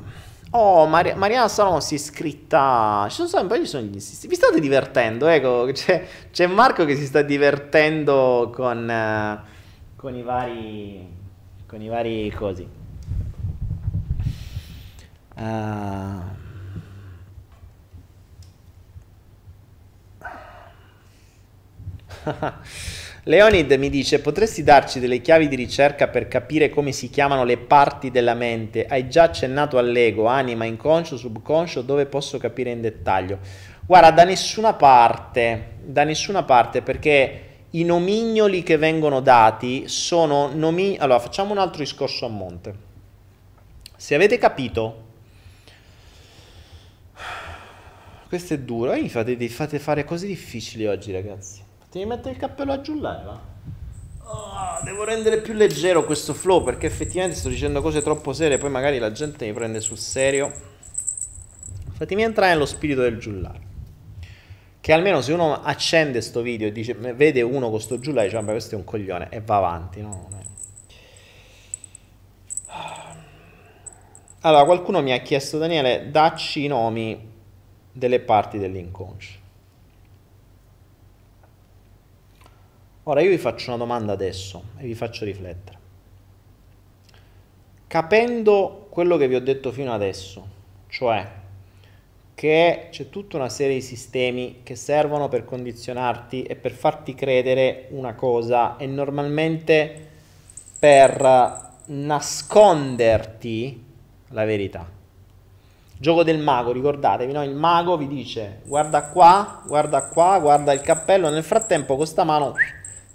[0.51, 1.49] oh, Mar- Mariana è
[1.95, 3.05] iscritta.
[3.09, 3.87] Ci sono sempre ci sono.
[3.87, 5.27] Vi state divertendo?
[5.27, 11.07] Ecco, c'è, c'è, Marco che si sta divertendo con, uh, con i vari.
[11.67, 12.67] con i vari cosi.
[15.35, 16.39] Uh,
[23.23, 27.57] Leonid mi dice: Potresti darci delle chiavi di ricerca per capire come si chiamano le
[27.57, 28.85] parti della mente?
[28.85, 33.39] Hai già accennato all'ego, anima, inconscio, subconscio, dove posso capire in dettaglio?
[33.85, 40.97] Guarda, da nessuna parte, da nessuna parte, perché i nomignoli che vengono dati sono nomi.
[40.99, 42.75] Allora, facciamo un altro discorso a monte.
[43.95, 45.09] Se avete capito
[48.31, 48.93] questo è duro.
[48.93, 51.60] E mi fate, fate, fare cose difficili oggi, ragazzi.
[51.91, 53.41] Ti mettere il cappello a giullare, va?
[54.23, 58.57] Oh, devo rendere più leggero questo flow perché effettivamente sto dicendo cose troppo serie.
[58.57, 60.49] Poi magari la gente mi prende sul serio.
[61.91, 63.59] Fatemi entrare nello spirito del giullare.
[64.79, 68.37] Che almeno se uno accende sto video e dice, vede uno con sto giullare, dice,
[68.37, 70.29] vabbè, questo è un coglione e va avanti, no?
[74.43, 77.29] Allora, qualcuno mi ha chiesto, Daniele, dacci i nomi
[77.91, 79.39] delle parti dell'inconscio.
[83.03, 85.79] Ora io vi faccio una domanda adesso e vi faccio riflettere.
[87.87, 90.47] Capendo quello che vi ho detto fino adesso,
[90.87, 91.39] cioè
[92.35, 97.87] che c'è tutta una serie di sistemi che servono per condizionarti e per farti credere
[97.89, 100.09] una cosa e normalmente
[100.77, 103.83] per nasconderti
[104.29, 104.87] la verità.
[105.97, 107.43] Gioco del mago, ricordatevi, no?
[107.43, 112.23] Il mago vi dice guarda qua, guarda qua, guarda il cappello, nel frattempo con sta
[112.23, 112.53] mano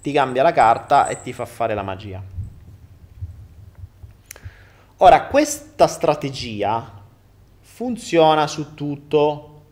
[0.07, 2.23] ti cambia la carta e ti fa fare la magia.
[4.99, 7.03] Ora, questa strategia
[7.59, 9.63] funziona su tutto,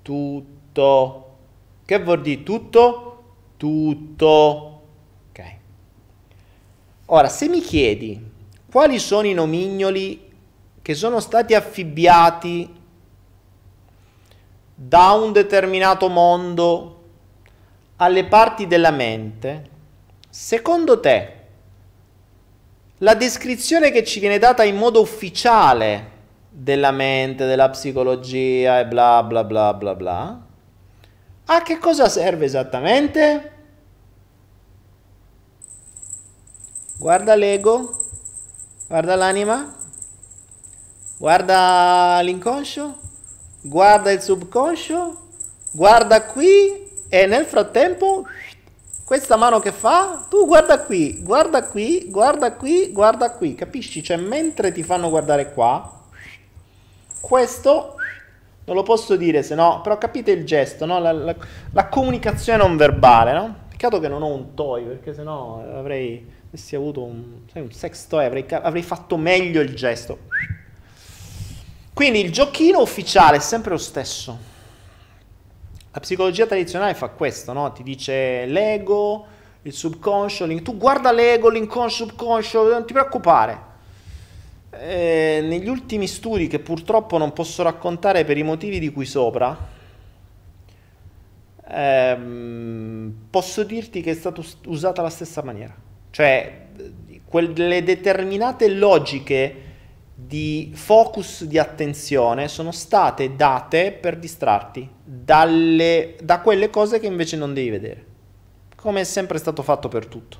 [0.00, 1.36] tutto.
[1.84, 3.24] Che vuol dire tutto?
[3.58, 4.82] Tutto.
[5.28, 5.56] Ok.
[7.04, 8.30] Ora, se mi chiedi
[8.70, 10.32] quali sono i nomignoli
[10.80, 12.74] che sono stati affibbiati
[14.74, 16.97] da un determinato mondo
[17.98, 19.70] alle parti della mente,
[20.28, 21.36] secondo te
[22.98, 26.16] la descrizione che ci viene data in modo ufficiale
[26.50, 30.46] della mente, della psicologia e bla bla bla bla bla,
[31.46, 33.52] a che cosa serve esattamente?
[36.98, 37.96] Guarda l'ego,
[38.88, 39.74] guarda l'anima,
[41.16, 42.98] guarda l'inconscio,
[43.62, 45.28] guarda il subconscio,
[45.72, 48.26] guarda qui e nel frattempo
[49.04, 54.02] questa mano che fa, tu guarda qui, guarda qui, guarda qui, guarda qui, capisci?
[54.02, 56.04] Cioè mentre ti fanno guardare qua,
[57.18, 57.94] questo
[58.66, 60.98] non lo posso dire se no, però capite il gesto, no?
[60.98, 61.34] la, la,
[61.72, 63.54] la, comunicazione non verbale, no?
[63.70, 67.72] Peccato che non ho un toy, perché se no avrei, avessi avuto un, sai, un
[67.72, 70.18] sex toy, avrei, avrei fatto meglio il gesto.
[71.94, 74.56] Quindi il giochino ufficiale è sempre lo stesso.
[75.98, 77.72] La psicologia tradizionale fa questo, no?
[77.72, 79.26] Ti dice l'ego,
[79.62, 83.60] il subconscio, tu guarda l'ego, l'inconscio, subconscio, non ti preoccupare.
[84.70, 89.58] Eh, negli ultimi studi che purtroppo non posso raccontare per i motivi di cui sopra,
[91.68, 95.74] ehm, posso dirti che è stata usata la stessa maniera.
[96.10, 96.66] Cioè,
[97.24, 99.62] quelle determinate logiche
[100.28, 107.38] di focus di attenzione sono state date per distrarti dalle, da quelle cose che invece
[107.38, 108.04] non devi vedere,
[108.76, 110.36] come è sempre stato fatto per tutto.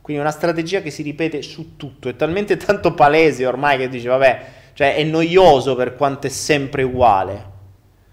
[0.00, 4.06] Quindi una strategia che si ripete su tutto, è talmente tanto palese ormai che dici
[4.06, 7.46] vabbè, cioè è noioso per quanto è sempre uguale,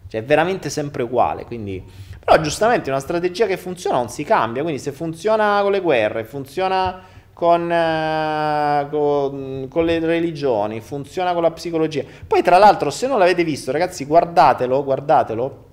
[0.08, 2.10] cioè è veramente sempre uguale, quindi...
[2.24, 6.24] Però giustamente una strategia che funziona non si cambia, quindi se funziona con le guerre,
[6.24, 7.02] funziona
[7.42, 12.06] con, eh, con, con, le religioni, funziona con la psicologia.
[12.28, 15.66] Poi, tra l'altro, se non l'avete visto, ragazzi, guardatelo, guardatelo.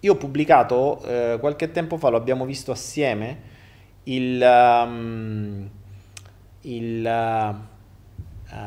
[0.00, 3.38] Io ho pubblicato eh, qualche tempo fa, lo abbiamo visto assieme,
[4.04, 5.68] il, um,
[6.62, 7.54] il,
[8.50, 8.60] uh,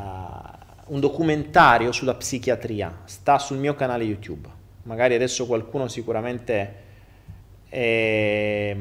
[0.93, 4.47] un documentario sulla psichiatria, sta sul mio canale YouTube.
[4.83, 6.75] Magari adesso qualcuno sicuramente
[7.69, 8.77] eh,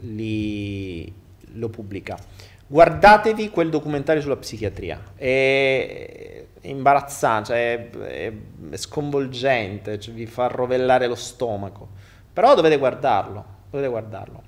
[0.00, 1.22] li,
[1.54, 2.18] lo pubblica.
[2.66, 8.32] Guardatevi quel documentario sulla psichiatria, è, imbarazzante, cioè è,
[8.70, 11.88] è, sconvolgente, cioè vi fa rovellare lo stomaco,
[12.32, 14.42] però dovete guardarlo, dovete guardarlo.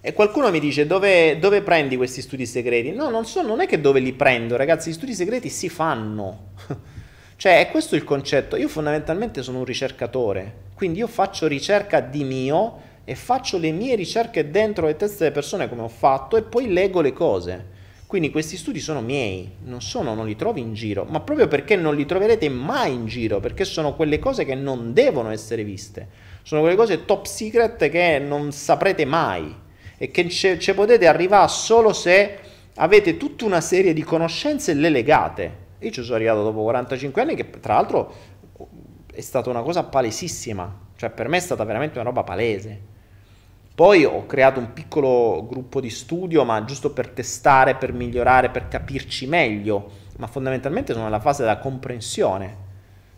[0.00, 2.92] E qualcuno mi dice dove, dove prendi questi studi segreti?
[2.92, 6.52] No, non, so, non è che dove li prendo, ragazzi, gli studi segreti si fanno.
[7.36, 8.56] cioè, è questo il concetto.
[8.56, 13.94] Io fondamentalmente sono un ricercatore, quindi io faccio ricerca di mio e faccio le mie
[13.94, 17.66] ricerche dentro le teste delle persone come ho fatto e poi leggo le cose.
[18.06, 21.74] Quindi questi studi sono miei, non sono, non li trovi in giro, ma proprio perché
[21.74, 26.06] non li troverete mai in giro, perché sono quelle cose che non devono essere viste,
[26.42, 29.56] sono quelle cose top secret che non saprete mai
[29.96, 32.38] e che ci potete arrivare solo se
[32.74, 35.52] avete tutta una serie di conoscenze e le legate.
[35.78, 38.14] Io ci sono arrivato dopo 45 anni che tra l'altro
[39.10, 42.96] è stata una cosa palesissima, cioè per me è stata veramente una roba palese.
[43.78, 48.66] Poi ho creato un piccolo gruppo di studio, ma giusto per testare, per migliorare, per
[48.66, 52.56] capirci meglio, ma fondamentalmente sono nella fase della comprensione.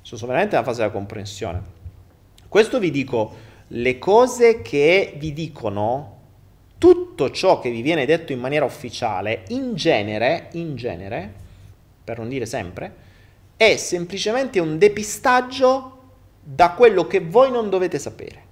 [0.03, 1.63] Sono veramente nella fase della comprensione.
[2.47, 3.35] Questo vi dico,
[3.69, 6.19] le cose che vi dicono
[6.77, 11.33] tutto ciò che vi viene detto in maniera ufficiale, in genere, in genere,
[12.05, 12.95] per non dire sempre,
[13.57, 16.03] è semplicemente un depistaggio
[16.43, 18.43] da quello che voi non dovete sapere.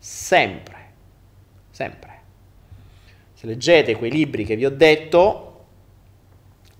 [0.00, 0.81] Sempre,
[1.72, 2.20] sempre.
[3.32, 5.64] Se leggete quei libri che vi ho detto,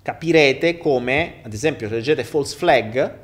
[0.01, 3.17] capirete come, ad esempio, se leggete False Flag,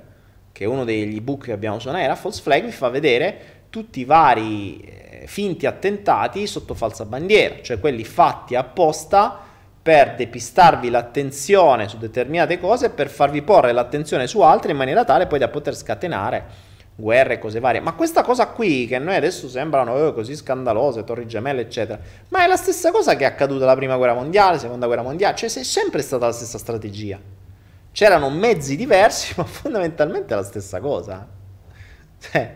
[0.52, 4.02] che è uno degli ebook che abbiamo su Naira, False Flag vi fa vedere tutti
[4.02, 9.48] i vari finti attentati sotto falsa bandiera, cioè quelli fatti apposta
[9.82, 15.28] per depistarvi l'attenzione su determinate cose per farvi porre l'attenzione su altre in maniera tale
[15.28, 16.68] poi da poter scatenare
[17.00, 17.80] guerre e cose varie.
[17.80, 22.00] Ma questa cosa qui, che a noi adesso sembrano oh, così scandalose, torri gemelle, eccetera,
[22.28, 25.02] ma è la stessa cosa che è accaduta la prima guerra mondiale, la seconda guerra
[25.02, 27.20] mondiale, cioè è sempre stata la stessa strategia.
[27.92, 31.28] C'erano mezzi diversi, ma fondamentalmente è la stessa cosa.
[32.20, 32.56] Cioè,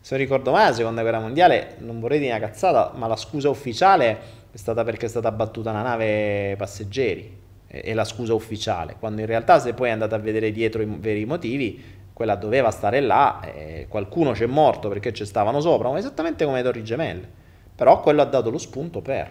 [0.00, 3.16] se non ricordo male, la seconda guerra mondiale, non vorrei dire una cazzata, ma la
[3.16, 4.18] scusa ufficiale
[4.50, 7.44] è stata perché è stata abbattuta una nave passeggeri.
[7.66, 11.26] È la scusa ufficiale, quando in realtà se poi andate a vedere dietro i veri
[11.26, 16.56] motivi, quella doveva stare là, eh, qualcuno c'è morto perché ci stavano sopra, esattamente come
[16.56, 17.28] le Torri Gemelle.
[17.74, 19.30] Però quello ha dato lo spunto per.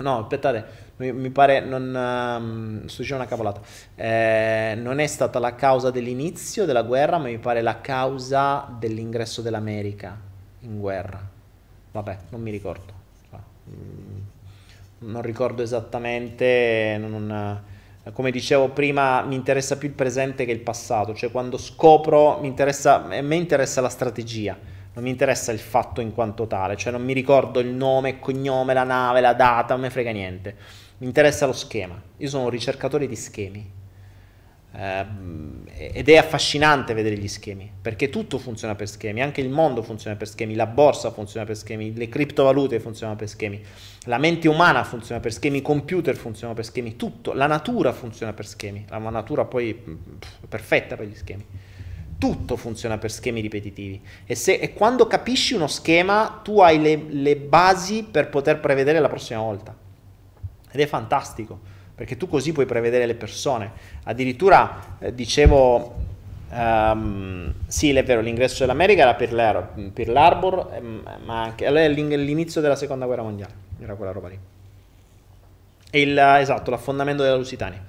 [0.00, 0.66] No, aspettate,
[0.96, 3.62] mi, pare, non, um, sto dicendo una cavolata,
[3.94, 9.40] eh, non è stata la causa dell'inizio della guerra, ma mi pare la causa dell'ingresso
[9.40, 10.14] dell'America
[10.60, 11.26] in guerra.
[11.90, 12.92] Vabbè, non mi ricordo.
[13.70, 17.62] Mm, non ricordo esattamente, non,
[18.10, 22.48] come dicevo prima, mi interessa più il presente che il passato, cioè quando scopro, mi
[22.48, 24.56] interessa, a me interessa la strategia
[24.94, 28.18] non mi interessa il fatto in quanto tale, cioè non mi ricordo il nome, il
[28.18, 30.54] cognome, la nave, la data, non mi frega niente.
[30.98, 32.00] Mi interessa lo schema.
[32.18, 33.70] Io sono un ricercatore di schemi.
[34.74, 35.04] Eh,
[35.74, 40.16] ed è affascinante vedere gli schemi, perché tutto funziona per schemi, anche il mondo funziona
[40.16, 43.60] per schemi, la borsa funziona per schemi, le criptovalute funzionano per schemi,
[44.04, 48.32] la mente umana funziona per schemi, i computer funzionano per schemi, tutto, la natura funziona
[48.32, 51.44] per schemi, la natura poi pff, perfetta per gli schemi.
[52.16, 54.00] Tutto funziona per schemi ripetitivi.
[54.24, 59.00] E, se, e quando capisci uno schema tu hai le, le, basi per poter prevedere
[59.00, 59.76] la prossima volta.
[60.70, 61.71] Ed è fantastico
[62.02, 63.70] perché tu così puoi prevedere le persone.
[64.02, 65.94] Addirittura eh, dicevo
[66.50, 72.60] um, sì è vero l'ingresso dell'America era per, l'Ar- per l'Arbor ehm, ma anche l'inizio
[72.60, 74.38] della seconda guerra mondiale era quella roba lì.
[75.92, 77.80] Il, esatto l'affondamento della Lusitania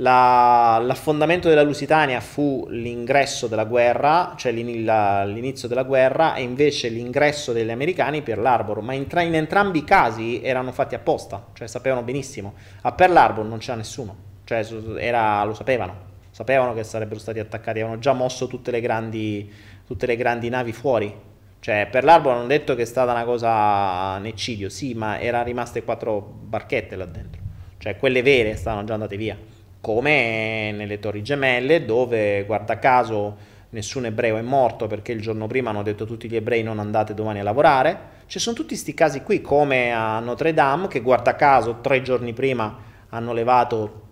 [0.00, 7.52] la, l'affondamento della Lusitania fu l'ingresso della guerra, cioè l'inizio della guerra, e invece l'ingresso
[7.52, 11.66] degli americani per l'Arbor, ma in, tra, in entrambi i casi erano fatti apposta, cioè
[11.66, 12.54] sapevano benissimo.
[12.82, 14.64] A Pearl Harbor non c'era nessuno, cioè
[14.98, 15.94] era, lo sapevano,
[16.30, 19.52] sapevano che sarebbero stati attaccati, avevano già mosso tutte le grandi,
[19.84, 21.26] tutte le grandi navi fuori.
[21.60, 25.42] Cioè, per l'Arbor hanno detto che è stata una cosa un eccidio, sì, ma erano
[25.42, 27.42] rimaste quattro barchette là dentro.
[27.78, 29.36] Cioè, quelle vere stavano già andate via
[29.80, 35.70] come nelle Torri Gemelle, dove guarda caso nessun ebreo è morto perché il giorno prima
[35.70, 38.16] hanno detto tutti gli ebrei non andate domani a lavorare.
[38.26, 42.32] Ci sono tutti questi casi qui, come a Notre Dame, che guarda caso tre giorni
[42.32, 42.76] prima
[43.10, 44.02] hanno levato,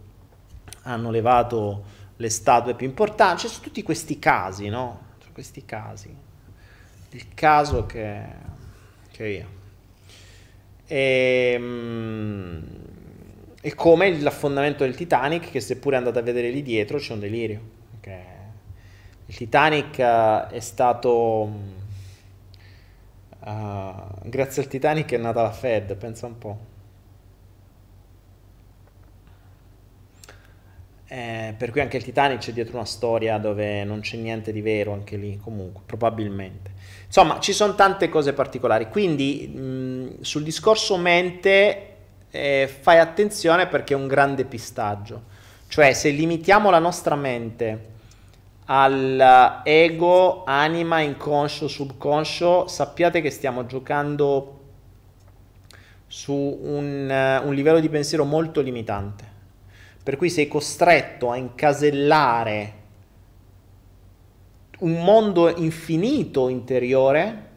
[0.83, 1.85] hanno levato
[2.17, 3.43] le statue più importanti.
[3.43, 5.05] Ci sono tutti questi casi, no?
[5.33, 6.15] Questi casi.
[7.11, 8.23] Il caso che,
[9.11, 9.47] che io.
[10.87, 12.63] E, mm,
[13.67, 17.61] e come l'affondamento del Titanic, che seppure andate a vedere lì dietro, c'è un delirio.
[19.27, 21.51] Il Titanic uh, è stato...
[23.41, 23.93] Uh,
[24.23, 26.59] grazie al Titanic è nata la Fed, pensa un po'.
[31.09, 34.61] Eh, per cui anche il Titanic c'è dietro una storia dove non c'è niente di
[34.61, 36.71] vero anche lì, comunque, probabilmente.
[37.07, 38.89] Insomma, ci sono tante cose particolari.
[38.89, 41.95] Quindi mh, sul discorso mente
[42.37, 45.35] eh, fai attenzione perché è un grande pistaggio.
[45.69, 47.95] Cioè, se limitiamo la nostra mente
[48.67, 54.53] all'ego, anima, inconscio, subconscio, sappiate che stiamo giocando
[56.07, 59.35] su un, uh, un livello di pensiero molto limitante
[60.07, 62.75] per cui sei costretto a incasellare
[64.79, 67.49] un mondo infinito interiore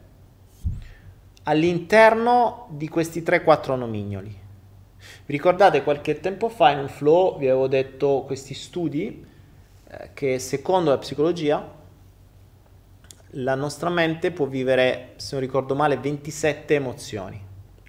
[1.44, 4.39] all'interno di questi 3-4 nomignoli.
[5.30, 9.24] Ricordate qualche tempo fa in un flow vi avevo detto questi studi
[9.88, 11.78] eh, che secondo la psicologia
[13.34, 17.40] la nostra mente può vivere, se non ricordo male, 27 emozioni.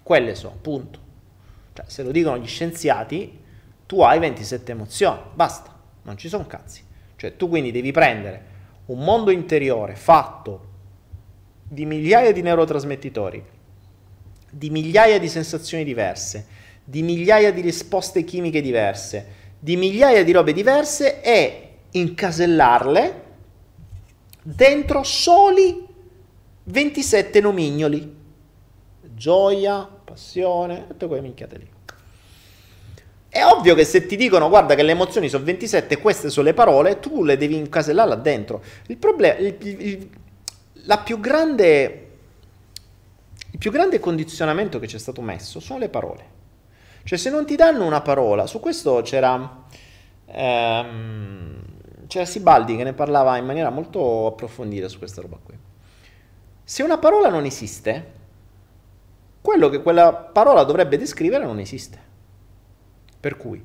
[0.04, 1.00] Quelle sono, punto.
[1.74, 3.40] Cioè, se lo dicono gli scienziati,
[3.88, 6.84] tu hai 27 emozioni, basta, non ci sono cazzi.
[7.16, 8.46] Cioè tu quindi devi prendere
[8.86, 10.70] un mondo interiore fatto
[11.64, 13.44] di migliaia di neurotrasmettitori,
[14.52, 20.54] di migliaia di sensazioni diverse, di migliaia di risposte chimiche diverse, di migliaia di robe
[20.54, 23.24] diverse e incasellarle
[24.42, 25.88] dentro soli
[26.64, 28.20] 27 nomignoli.
[29.14, 31.70] Gioia, passione, tutte quelle minchiate lì.
[33.30, 36.48] È ovvio che se ti dicono guarda che le emozioni sono 27 e queste sono
[36.48, 38.62] le parole, tu le devi incasellare là dentro.
[38.88, 40.10] Il problema, il, il,
[40.86, 42.10] la più grande,
[43.52, 46.40] il più grande condizionamento che ci è stato messo sono le parole.
[47.04, 49.66] Cioè se non ti danno una parola, su questo c'era,
[50.26, 51.64] ehm,
[52.08, 55.58] c'era Sibaldi che ne parlava in maniera molto approfondita su questa roba qui.
[56.64, 58.20] Se una parola non esiste,
[59.42, 62.10] quello che quella parola dovrebbe descrivere non esiste.
[63.20, 63.64] Per cui,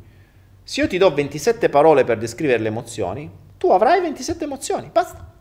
[0.62, 5.34] se io ti do 27 parole per descrivere le emozioni, tu avrai 27 emozioni, basta.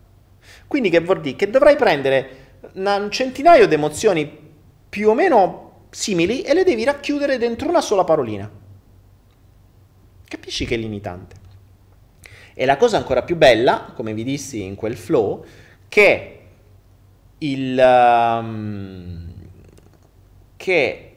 [0.66, 1.36] Quindi che vuol dire?
[1.36, 2.44] Che dovrai prendere
[2.74, 4.44] un centinaio di emozioni
[4.88, 8.50] più o meno simili e le devi racchiudere dentro una sola parolina.
[10.28, 11.36] Capisci che è limitante?
[12.54, 15.44] E la cosa ancora più bella, come vi dissi in quel flow,
[15.88, 16.40] che
[17.38, 17.78] il...
[17.78, 19.34] Um,
[20.56, 21.16] che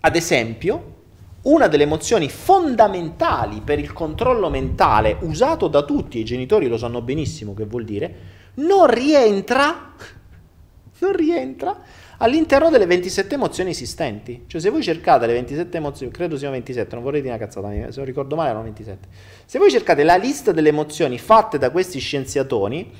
[0.00, 0.96] ad esempio
[1.42, 7.00] una delle emozioni fondamentali per il controllo mentale, usato da tutti, i genitori lo sanno
[7.00, 8.14] benissimo che vuol dire,
[8.54, 9.94] non rientra,
[10.98, 11.80] non rientra
[12.18, 14.44] all'interno delle 27 emozioni esistenti.
[14.46, 17.68] Cioè se voi cercate le 27 emozioni, credo siano 27, non vorrei dire una cazzata,
[17.70, 19.08] se non ricordo male erano 27.
[19.44, 22.92] Se voi cercate la lista delle emozioni fatte da questi scienziatoni,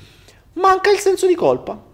[0.53, 1.87] manca il senso di colpa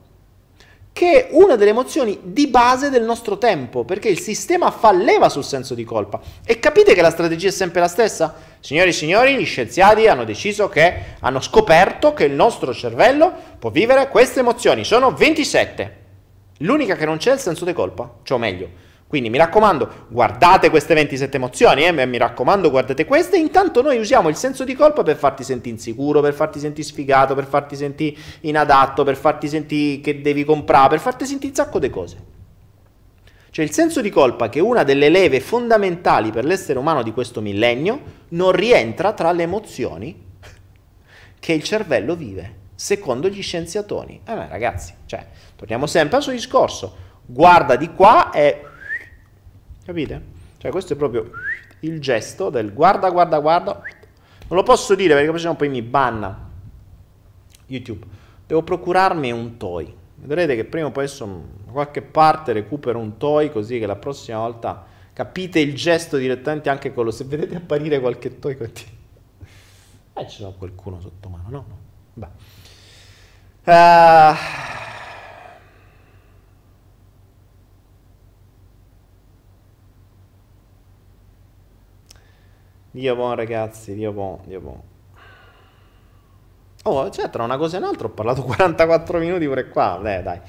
[0.96, 5.28] che è una delle emozioni di base del nostro tempo, perché il sistema fa leva
[5.28, 6.22] sul senso di colpa.
[6.46, 8.34] E capite che la strategia è sempre la stessa?
[8.62, 13.72] Signori e signori, gli scienziati hanno deciso che hanno scoperto che il nostro cervello può
[13.72, 16.04] vivere queste emozioni, sono 27.
[16.60, 18.70] L'unica che non c'è è il senso di colpa, cioè o meglio,
[19.08, 23.38] quindi mi raccomando, guardate queste 27 emozioni, eh, mi raccomando, guardate queste.
[23.38, 27.36] Intanto noi usiamo il senso di colpa per farti sentire insicuro, per farti sentire sfigato,
[27.36, 31.80] per farti sentire inadatto, per farti sentire che devi comprare, per farti sentire un sacco
[31.80, 32.18] di cose.
[33.52, 37.14] Cioè il senso di colpa, che è una delle leve fondamentali per l'essere umano di
[37.14, 40.24] questo millennio, non rientra tra le emozioni
[41.40, 44.22] che il cervello vive, secondo gli scienziatoni.
[44.24, 47.04] Beh, ragazzi, cioè, torniamo sempre al suo discorso.
[47.26, 48.66] Guarda di qua e
[49.86, 50.34] Capite?
[50.58, 51.30] Cioè questo è proprio
[51.82, 53.74] il gesto del guarda, guarda, guarda.
[54.48, 56.50] Non lo posso dire perché sennò poi mi banna
[57.68, 58.04] YouTube.
[58.48, 59.96] Devo procurarmi un toy.
[60.16, 64.40] Vedrete che prima o poi da qualche parte recupero un toy così che la prossima
[64.40, 67.12] volta capite il gesto direttamente anche con.
[67.12, 68.58] Se vedete apparire qualche toy...
[70.18, 71.66] Eh, ci sono qualcuno sotto mano, no?
[71.68, 71.78] no.
[72.14, 72.55] Beh.
[73.66, 74.36] Uh,
[82.92, 84.82] Dio buon ragazzi, Dio buon, Dio buon.
[86.84, 90.00] Oh, cioè, tra una cosa e un'altra ho parlato 44 minuti pure qua.
[90.00, 90.40] Dai, dai.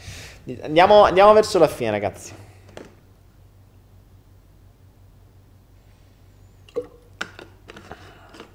[0.60, 2.34] Andiamo, andiamo verso la fine, ragazzi.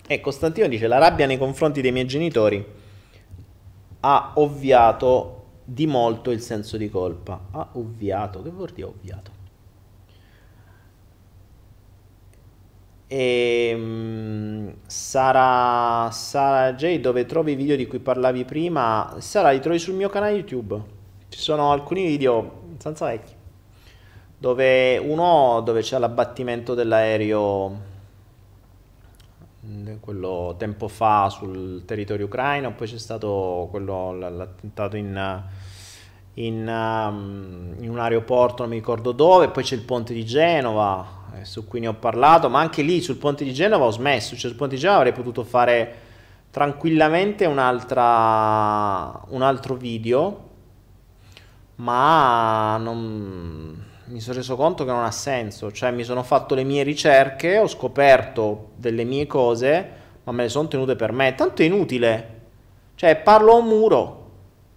[0.05, 2.79] E Costantino dice: La rabbia nei confronti dei miei genitori
[4.01, 7.47] ha ovviato di molto il senso di colpa.
[7.51, 9.31] Ha ovviato, che vuol dire ovviato?
[13.07, 19.79] E, Sara, Sara J, dove trovi i video di cui parlavi prima, Sara li trovi
[19.79, 20.81] sul mio canale YouTube.
[21.29, 23.33] Ci sono alcuni video senza vecchi,
[24.37, 27.89] dove uno dove c'è l'abbattimento dell'aereo
[29.99, 35.43] quello tempo fa sul territorio ucraino, poi c'è stato quello, l'attentato in,
[36.35, 41.25] in, um, in, un aeroporto, non mi ricordo dove, poi c'è il ponte di Genova,
[41.35, 44.35] eh, su cui ne ho parlato, ma anche lì sul ponte di Genova ho smesso,
[44.35, 45.95] cioè sul ponte di Genova avrei potuto fare
[46.49, 50.49] tranquillamente un altro video,
[51.75, 56.63] ma non mi sono reso conto che non ha senso, cioè mi sono fatto le
[56.63, 59.89] mie ricerche, ho scoperto delle mie cose,
[60.23, 62.39] ma me le sono tenute per me, tanto è inutile,
[62.95, 64.19] cioè parlo a un muro,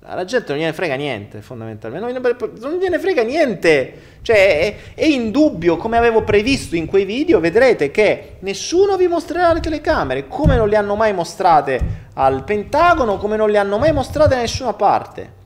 [0.02, 5.78] alla gente non gliene frega niente fondamentalmente, non gliene frega niente, cioè è, è indubbio,
[5.78, 10.68] come avevo previsto in quei video, vedrete che nessuno vi mostrerà le telecamere, come non
[10.68, 11.80] le hanno mai mostrate
[12.14, 15.42] al Pentagono, come non le hanno mai mostrate da nessuna parte.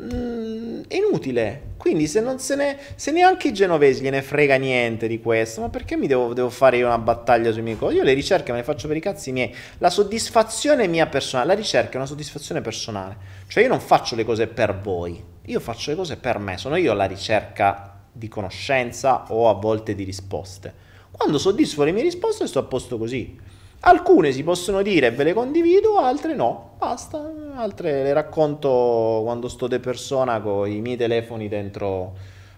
[0.00, 1.69] Mm, è inutile.
[1.80, 5.70] Quindi se, non se, ne, se neanche i genovesi gliene frega niente di questo, ma
[5.70, 7.96] perché mi devo, devo fare io una battaglia sui miei cose?
[7.96, 9.54] Io le ricerche me le faccio per i cazzi miei.
[9.78, 13.16] La soddisfazione mia personale, la ricerca è una soddisfazione personale.
[13.46, 16.58] Cioè io non faccio le cose per voi, io faccio le cose per me.
[16.58, 20.74] Sono io la ricerca di conoscenza o a volte di risposte.
[21.10, 23.38] Quando soddisfo le mie risposte sto a posto così.
[23.82, 29.48] Alcune si possono dire e ve le condivido, altre no, basta, altre le racconto quando
[29.48, 32.14] sto de persona con i miei telefoni dentro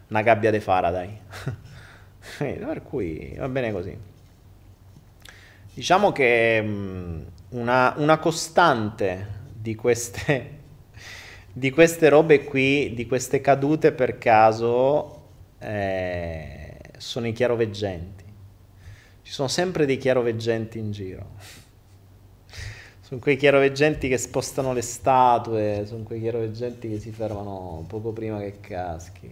[0.09, 1.19] una gabbia di Faraday.
[2.39, 3.97] per cui va bene così.
[5.75, 7.21] Diciamo che mm,
[7.51, 10.59] una, una costante di queste,
[11.53, 15.21] di queste robe qui, di queste cadute per caso,
[15.59, 18.22] eh, sono i chiaroveggenti.
[19.23, 21.31] Ci sono sempre dei chiaroveggenti in giro.
[23.01, 28.39] Sono quei chiaroveggenti che spostano le statue, sono quei chiaroveggenti che si fermano poco prima
[28.41, 29.31] che caschi.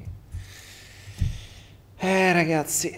[1.97, 2.97] Eh ragazzi,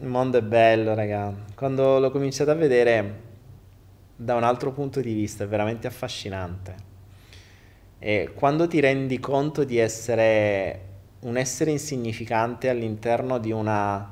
[0.00, 1.32] il mondo è bello, raga.
[1.54, 3.20] Quando lo cominciate a vedere
[4.16, 6.74] da un altro punto di vista è veramente affascinante.
[7.98, 10.80] E quando ti rendi conto di essere
[11.20, 14.10] un essere insignificante all'interno di una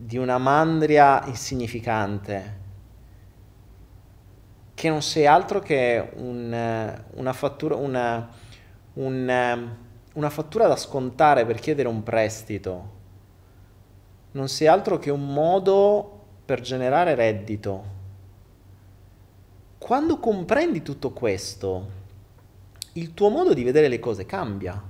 [0.00, 2.56] di una mandria insignificante,
[4.72, 8.28] che non sei altro che un, una, fattura, una,
[8.94, 9.68] un,
[10.12, 12.96] una fattura da scontare per chiedere un prestito,
[14.32, 17.96] non sei altro che un modo per generare reddito.
[19.78, 21.90] Quando comprendi tutto questo,
[22.92, 24.80] il tuo modo di vedere le cose cambia.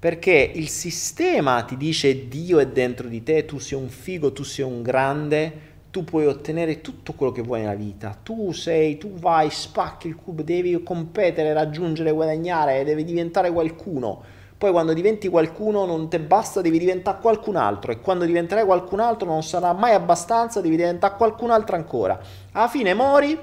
[0.00, 4.44] Perché il sistema ti dice Dio è dentro di te, tu sei un figo, tu
[4.44, 5.52] sei un grande,
[5.90, 8.16] tu puoi ottenere tutto quello che vuoi nella vita.
[8.22, 14.22] Tu sei, tu vai, spacchi il cubo, devi competere, raggiungere, guadagnare, devi diventare qualcuno.
[14.56, 19.00] Poi quando diventi qualcuno non ti basta, devi diventare qualcun altro e quando diventerai qualcun
[19.00, 22.18] altro non sarà mai abbastanza, devi diventare qualcun altro ancora.
[22.52, 23.38] Alla fine mori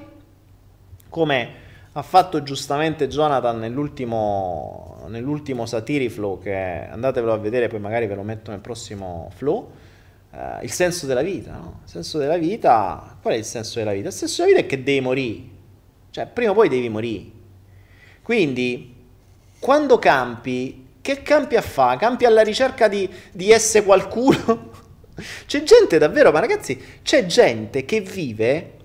[1.08, 8.06] come ha fatto giustamente Jonathan nell'ultimo, nell'ultimo Satiri Flow, che andatevelo a vedere, poi magari
[8.06, 9.70] ve lo metto nel prossimo Flow.
[10.30, 11.80] Uh, il senso della vita, no?
[11.84, 14.08] Il senso della vita, qual è il senso della vita?
[14.08, 15.42] Il senso della vita è che devi morire,
[16.10, 17.24] cioè prima o poi devi morire.
[18.22, 18.94] Quindi,
[19.58, 21.96] quando campi, che campi a fare?
[21.96, 24.70] Campi alla ricerca di, di essere qualcuno?
[25.46, 28.77] c'è gente davvero, ma ragazzi, c'è gente che vive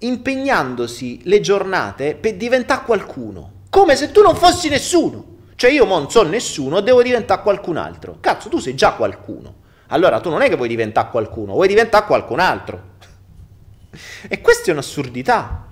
[0.00, 3.52] impegnandosi le giornate per diventare qualcuno.
[3.70, 5.36] Come se tu non fossi nessuno.
[5.54, 8.18] Cioè io non sono nessuno, devo diventare qualcun altro.
[8.20, 9.54] Cazzo, tu sei già qualcuno.
[9.88, 12.82] Allora tu non è che vuoi diventare qualcuno, vuoi diventare qualcun altro.
[14.28, 15.66] E questa è un'assurdità.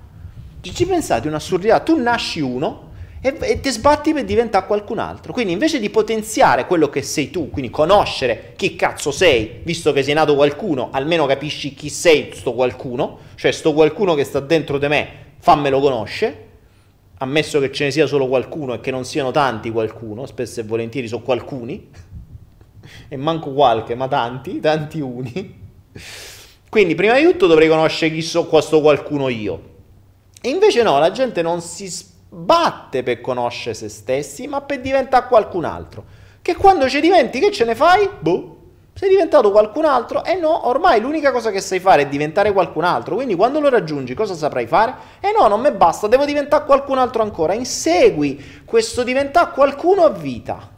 [0.61, 1.81] Ci pensate, un'assurdità.
[1.81, 2.91] Tu nasci uno,
[3.21, 5.33] e, e ti sbatti per diventare qualcun altro.
[5.33, 10.03] Quindi invece di potenziare quello che sei tu, quindi conoscere chi cazzo sei, visto che
[10.03, 14.79] sei nato qualcuno, almeno capisci chi sei sto qualcuno, cioè sto qualcuno che sta dentro
[14.79, 15.09] di me,
[15.39, 16.45] fammelo conoscere,
[17.19, 20.65] ammesso che ce ne sia solo qualcuno e che non siano tanti qualcuno, spesso e
[20.65, 21.89] volentieri sono qualcuni,
[23.09, 25.65] e manco qualche, ma tanti, tanti uni.
[26.69, 29.75] Quindi prima di tutto dovrei conoscere chi so questo qualcuno io.
[30.43, 31.89] E invece no, la gente non si
[32.29, 36.05] batte per conoscere se stessi, ma per diventare qualcun altro.
[36.43, 38.09] Che quando ci diventi, che ce ne fai?
[38.21, 38.57] Boh,
[38.95, 40.25] sei diventato qualcun altro?
[40.25, 43.15] E eh no, ormai l'unica cosa che sai fare è diventare qualcun altro.
[43.17, 44.95] Quindi quando lo raggiungi, cosa saprai fare?
[45.21, 47.53] E eh no, non mi basta, devo diventare qualcun altro ancora.
[47.53, 50.71] Insegui questo diventare qualcuno a vita.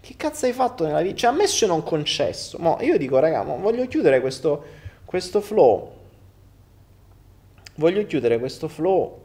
[0.00, 1.16] Che cazzo hai fatto nella vita?
[1.16, 2.58] Cioè, ammesso e non concesso.
[2.60, 4.62] Mo, io dico, raga, voglio chiudere questo,
[5.04, 5.90] questo flow.
[7.76, 9.23] Voglio chiudere questo flow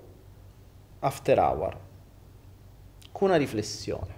[0.99, 1.77] after hour
[3.11, 4.17] con una riflessione.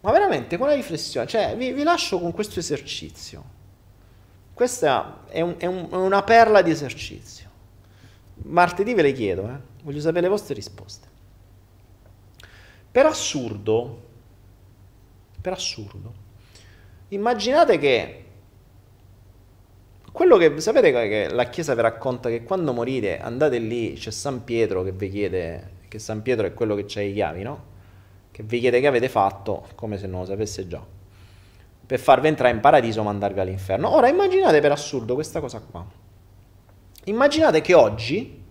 [0.00, 3.60] Ma veramente con una riflessione, cioè vi, vi lascio con questo esercizio.
[4.52, 7.50] Questa è, un, è, un, è, una perla di esercizio.
[8.44, 9.58] Martedì ve le chiedo, eh?
[9.82, 11.08] voglio sapere le vostre risposte.
[12.90, 14.02] Per assurdo,
[15.40, 16.12] per assurdo,
[17.08, 18.21] immaginate che
[20.12, 24.44] quello che sapete che la Chiesa vi racconta che quando morite andate lì, c'è San
[24.44, 27.70] Pietro che vi chiede, che San Pietro è quello che c'ha le chiavi, no?
[28.30, 30.82] che vi chiede che avete fatto, come se non lo sapesse già,
[31.84, 33.90] per farvi entrare in paradiso o mandarvi all'inferno.
[33.94, 35.84] Ora immaginate per assurdo questa cosa qua.
[37.04, 38.42] Immaginate che oggi,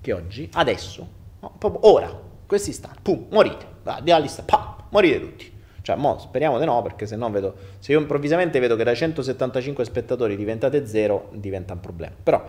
[0.00, 1.08] che oggi, adesso,
[1.40, 3.66] no, proprio ora, questi stanno, pum, morite,
[4.02, 5.52] di la lista, pam, morite tutti.
[5.86, 8.92] Cioè, mo, speriamo di no, perché se no vedo, se io improvvisamente vedo che da
[8.92, 12.12] 175 spettatori diventate zero, diventa un problema.
[12.20, 12.44] Però,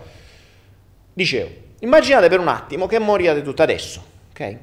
[1.13, 1.47] dicevo,
[1.81, 4.57] immaginate per un attimo che moriate tutti adesso, ok?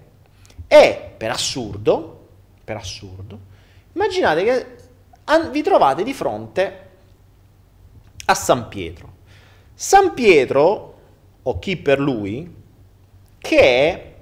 [0.67, 2.27] E per assurdo,
[2.65, 3.39] per assurdo,
[3.93, 4.67] immaginate che
[5.53, 6.89] vi trovate di fronte
[8.25, 9.13] a San Pietro.
[9.73, 10.99] San Pietro,
[11.43, 12.53] o chi per lui,
[13.39, 14.15] che è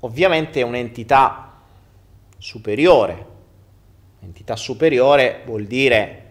[0.00, 1.45] ovviamente un'entità
[2.38, 3.34] superiore.
[4.20, 6.24] Entità superiore vuol dire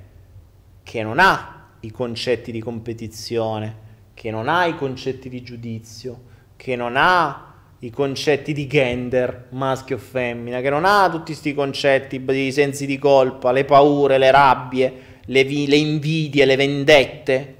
[0.83, 3.83] che non ha i concetti di competizione,
[4.13, 9.97] che non ha i concetti di giudizio, che non ha i concetti di gender, maschio
[9.97, 14.31] o femmina, che non ha tutti questi concetti, i sensi di colpa, le paure, le
[14.31, 14.93] rabbie,
[15.25, 17.55] le, vi- le invidie, le vendette,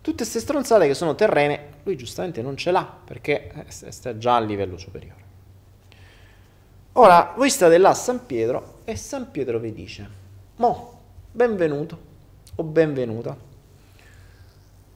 [0.00, 4.40] tutte queste stronzate che sono terrene, lui giustamente non ce l'ha perché sta già a
[4.40, 5.19] livello superiore.
[6.94, 10.08] Ora, voi state là a San Pietro e San Pietro vi dice,
[10.56, 12.08] mo, benvenuto
[12.56, 13.36] o benvenuta,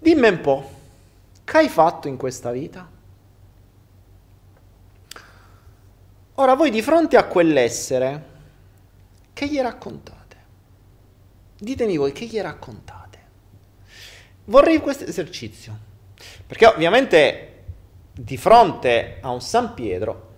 [0.00, 0.70] dimmi un po',
[1.44, 2.90] che hai fatto in questa vita?
[6.34, 8.32] Ora voi di fronte a quell'essere,
[9.32, 10.36] che gli raccontate?
[11.56, 13.18] Ditemi voi che gli raccontate.
[14.46, 15.78] Vorrei questo esercizio,
[16.44, 17.62] perché ovviamente
[18.12, 20.32] di fronte a un San Pietro,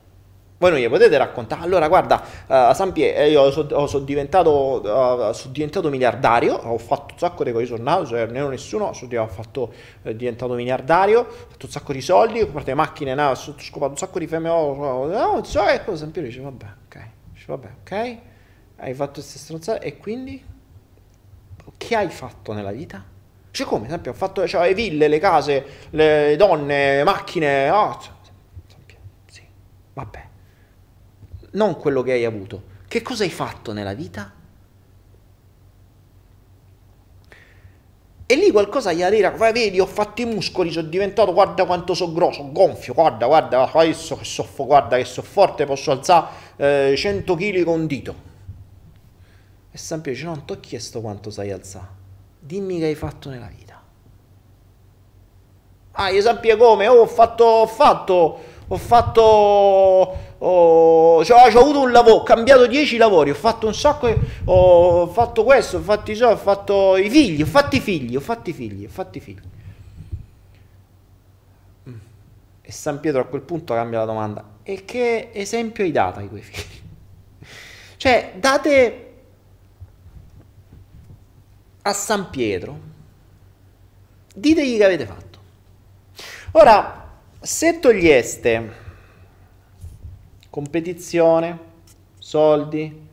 [0.59, 4.81] voi non gli potete raccontare, allora guarda, uh, San Pietro, eh, io sono so diventato,
[4.81, 8.49] uh, so diventato, miliardario, ho fatto un sacco di cose, sono nato, cioè, non ero
[8.49, 12.75] nessuno, sono fatto, eh, diventato miliardario, ho fatto un sacco di soldi, ho comprato le
[12.75, 16.41] macchine, no, ho scopato un sacco di femmine, oh, no, so, ecco, San Pietro dice,
[16.41, 18.17] vabbè, ok, dice, vabbè, ok,
[18.77, 20.43] hai fatto queste stronzate, e quindi?
[21.77, 23.05] Che hai fatto nella vita?
[23.51, 27.69] Cioè come, San Pietro, ho fatto, cioè, le ville, le case, le donne, le macchine,
[27.69, 28.15] oh, San
[28.87, 29.43] Pietro, sì,
[29.93, 30.26] vabbè
[31.53, 32.75] non quello che hai avuto.
[32.89, 34.33] Che cosa hai fatto nella vita?
[38.29, 41.95] E lì qualcosa gli detto, vai vedi, ho fatto i muscoli, sono diventato, guarda quanto
[41.95, 46.27] sono grosso, gonfio, guarda, guarda, adesso che soffo, guarda che sono forte, posso alzare
[46.57, 48.15] eh, 100 kg con un dito.
[49.71, 51.87] E San Pietro dice, no, non ti ho chiesto quanto sai alzare,
[52.41, 53.81] dimmi che hai fatto nella vita.
[55.93, 56.89] Ah, io Pietro come?
[56.89, 58.39] Oh, ho fatto, ho fatto,
[58.69, 63.75] ho fatto ho, cioè, ho avuto un lavoro, ho cambiato 10 lavori, ho fatto un
[63.75, 64.14] sacco,
[64.45, 68.21] ho fatto questo, ho fatto i ho fatto i figli, ho fatto i figli, ho
[68.21, 69.41] fatto i figli, ho fatto i figli.
[72.61, 76.29] E San Pietro a quel punto cambia la domanda, e che esempio hai dato ai
[76.29, 76.85] tuoi figli?
[77.99, 79.14] Cioè, date
[81.81, 82.79] a San Pietro,
[84.35, 85.39] ditegli che avete fatto.
[86.53, 87.06] Ora,
[87.41, 88.84] se toglieste
[90.51, 91.59] competizione,
[92.18, 93.05] soldi,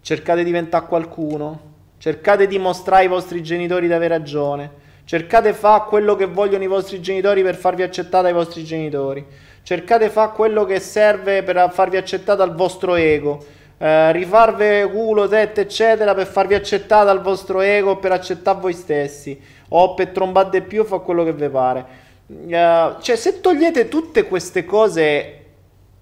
[0.00, 4.70] cercate di diventare qualcuno, cercate di mostrare ai vostri genitori di avere ragione,
[5.04, 9.24] cercate di fare quello che vogliono i vostri genitori per farvi accettare dai vostri genitori,
[9.62, 13.44] cercate di fare quello che serve per farvi accettare dal vostro ego.
[13.76, 19.38] Eh, rifarvi culo, tette, eccetera, per farvi accettare dal vostro ego, per accettare voi stessi,
[19.68, 22.03] o per trombare di più, fa quello che vi pare.
[22.26, 25.44] Uh, cioè, se togliete tutte queste cose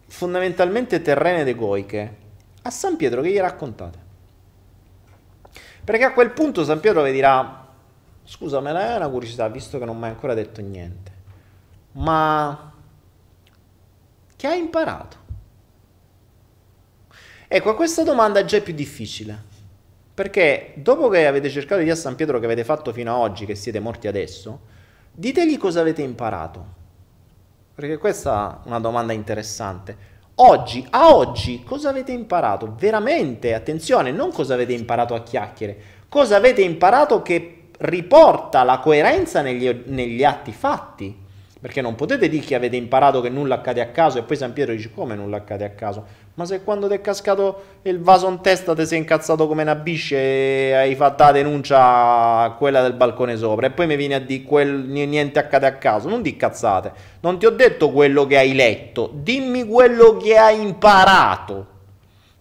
[0.07, 2.17] fondamentalmente terrene ed egoiche,
[2.63, 3.99] a San Pietro che gli raccontate?
[5.83, 7.67] Perché a quel punto San Pietro vi dirà,
[8.25, 11.13] scusa, me la è una curiosità, visto che non mi hai ancora detto niente,
[11.93, 12.73] ma
[14.37, 15.17] che hai imparato?
[17.49, 19.37] Ecco, a questa domanda già è più difficile,
[20.15, 23.21] perché dopo che avete cercato di dire a San Pietro che avete fatto fino ad
[23.21, 24.61] oggi, che siete morti adesso,
[25.13, 26.81] ditegli cosa avete imparato.
[27.75, 30.11] Perché questa è una domanda interessante.
[30.37, 32.75] Oggi, a oggi, cosa avete imparato?
[32.79, 35.77] Veramente, attenzione, non cosa avete imparato a chiacchiere,
[36.09, 41.21] cosa avete imparato che riporta la coerenza negli, negli atti fatti.
[41.61, 44.53] Perché non potete dire che avete imparato che nulla accade a caso e poi San
[44.53, 46.05] Pietro dice come nulla accade a caso?
[46.35, 49.75] Ma se quando ti è cascato il vaso in testa ti sei incazzato come una
[49.75, 54.15] bisce e hai fatto la denuncia a quella del balcone sopra e poi mi vieni
[54.15, 56.93] a dire quel, niente accade a caso, non di cazzate.
[57.21, 61.67] Non ti ho detto quello che hai letto, dimmi quello che hai imparato.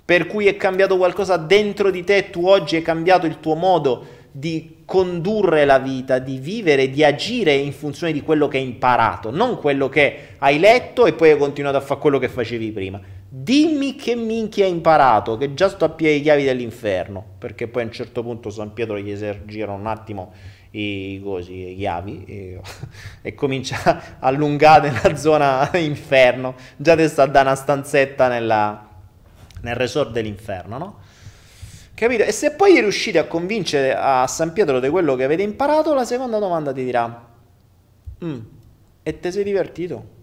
[0.05, 4.19] Per cui è cambiato qualcosa dentro di te, tu oggi hai cambiato il tuo modo
[4.31, 9.31] di condurre la vita, di vivere, di agire in funzione di quello che hai imparato,
[9.31, 13.01] non quello che hai letto e poi hai continuato a fare quello che facevi prima.
[13.33, 17.85] Dimmi che minchia hai imparato, che già sto a piedi chiavi dell'inferno, perché poi a
[17.85, 19.15] un certo punto San Pietro gli
[19.45, 20.33] girano un attimo
[20.71, 22.61] i, cosi, chiavi e,
[23.23, 28.89] e comincia a allungare nella zona inferno, già ti sta da una stanzetta nella,
[29.61, 30.99] nel resort dell'inferno, no?
[31.93, 32.23] Capito?
[32.23, 36.03] E se poi riuscite a convincere a San Pietro di quello che avete imparato, la
[36.03, 37.27] seconda domanda ti dirà:
[38.25, 38.39] mm,
[39.03, 40.19] E te sei divertito?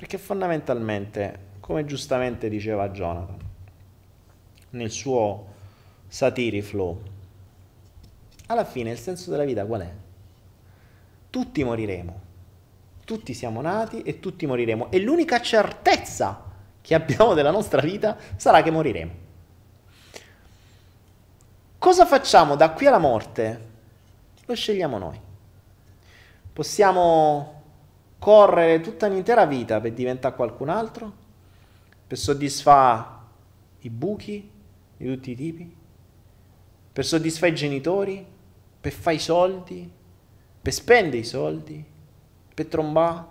[0.00, 3.36] Perché fondamentalmente, come giustamente diceva Jonathan
[4.70, 5.46] nel suo
[6.08, 7.02] Satiri Flow,
[8.46, 9.92] alla fine il senso della vita qual è?
[11.28, 12.20] Tutti moriremo.
[13.04, 14.90] Tutti siamo nati e tutti moriremo.
[14.90, 16.44] E l'unica certezza
[16.80, 19.12] che abbiamo della nostra vita sarà che moriremo.
[21.76, 23.68] Cosa facciamo da qui alla morte?
[24.46, 25.20] Lo scegliamo noi.
[26.54, 27.59] Possiamo
[28.20, 31.12] correre tutta un'intera vita per diventare qualcun altro,
[32.06, 33.06] per soddisfare
[33.80, 34.48] i buchi
[34.96, 35.76] di tutti i tipi,
[36.92, 38.24] per soddisfare i genitori,
[38.80, 39.90] per fare i soldi,
[40.62, 41.84] per spendere i soldi,
[42.54, 43.24] per trombare,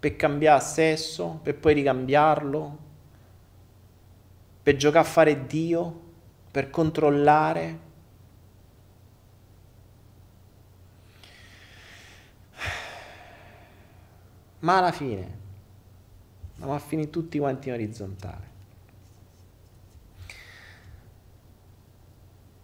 [0.00, 2.78] per cambiare sesso, per poi ricambiarlo,
[4.62, 6.00] per giocare a fare Dio?
[6.50, 7.90] Per controllare.
[14.62, 15.40] Ma alla fine
[16.52, 18.50] andiamo a finire tutti quanti in orizzontale.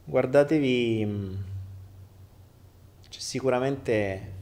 [0.05, 1.34] Guardatevi, mm,
[3.09, 4.32] c'è sicuramente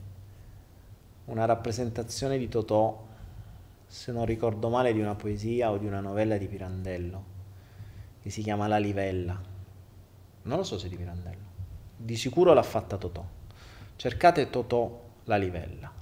[1.24, 3.04] una rappresentazione di Totò,
[3.86, 7.24] se non ricordo male, di una poesia o di una novella di Pirandello
[8.20, 9.40] che si chiama La Livella.
[10.42, 11.54] Non lo so se di Pirandello.
[11.96, 13.24] Di sicuro l'ha fatta Totò.
[13.96, 15.95] Cercate Totò La Livella.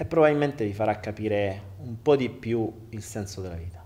[0.00, 3.82] E probabilmente vi farà capire un po' di più il senso della vita.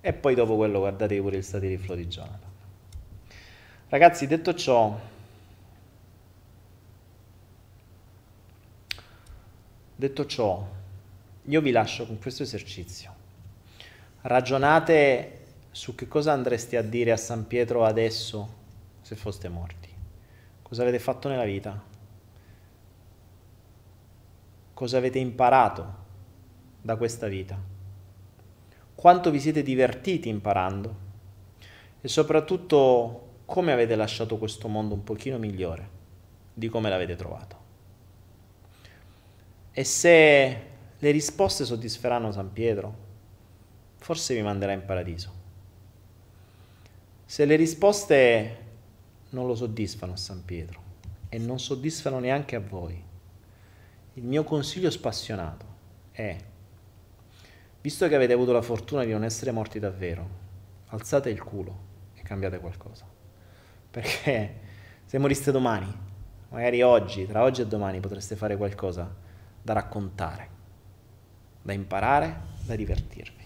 [0.00, 2.50] E poi dopo quello guardatevi pure il satiri flow di Jonathan.
[3.88, 4.96] Ragazzi, detto ciò,
[9.96, 10.68] detto ciò,
[11.42, 13.22] io vi lascio con questo esercizio
[14.26, 15.40] ragionate
[15.70, 18.62] su che cosa andreste a dire a San Pietro adesso
[19.02, 19.88] se foste morti.
[20.62, 21.92] Cosa avete fatto nella vita?
[24.74, 25.94] Cosa avete imparato
[26.82, 27.58] da questa vita?
[28.94, 31.02] Quanto vi siete divertiti imparando?
[32.00, 35.88] E soprattutto come avete lasciato questo mondo un pochino migliore
[36.52, 37.56] di come l'avete trovato?
[39.72, 40.62] E se
[40.98, 43.04] le risposte soddisferanno San Pietro?
[44.04, 45.32] forse vi manderà in paradiso.
[47.24, 48.58] Se le risposte
[49.30, 50.82] non lo soddisfano a San Pietro
[51.30, 53.02] e non soddisfano neanche a voi,
[54.14, 55.66] il mio consiglio spassionato
[56.12, 56.36] è,
[57.80, 60.42] visto che avete avuto la fortuna di non essere morti davvero,
[60.86, 61.78] alzate il culo
[62.14, 63.04] e cambiate qualcosa.
[63.90, 64.60] Perché
[65.04, 65.92] se moriste domani,
[66.50, 69.12] magari oggi, tra oggi e domani, potreste fare qualcosa
[69.60, 70.48] da raccontare,
[71.62, 73.42] da imparare, da divertirvi.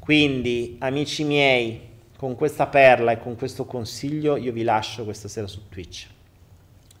[0.00, 5.46] Quindi, amici miei, con questa perla e con questo consiglio io vi lascio questa sera
[5.46, 6.08] su Twitch.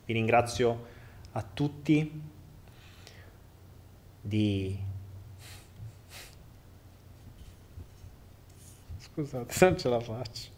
[0.04, 0.86] Vi ringrazio
[1.32, 2.32] a tutti
[4.24, 4.76] di...
[8.96, 10.52] Scusate, non ce la faccio.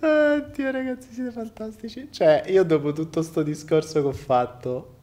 [0.00, 2.08] Oddio ragazzi, siete fantastici.
[2.10, 4.94] Cioè, io dopo tutto sto discorso che ho fatto,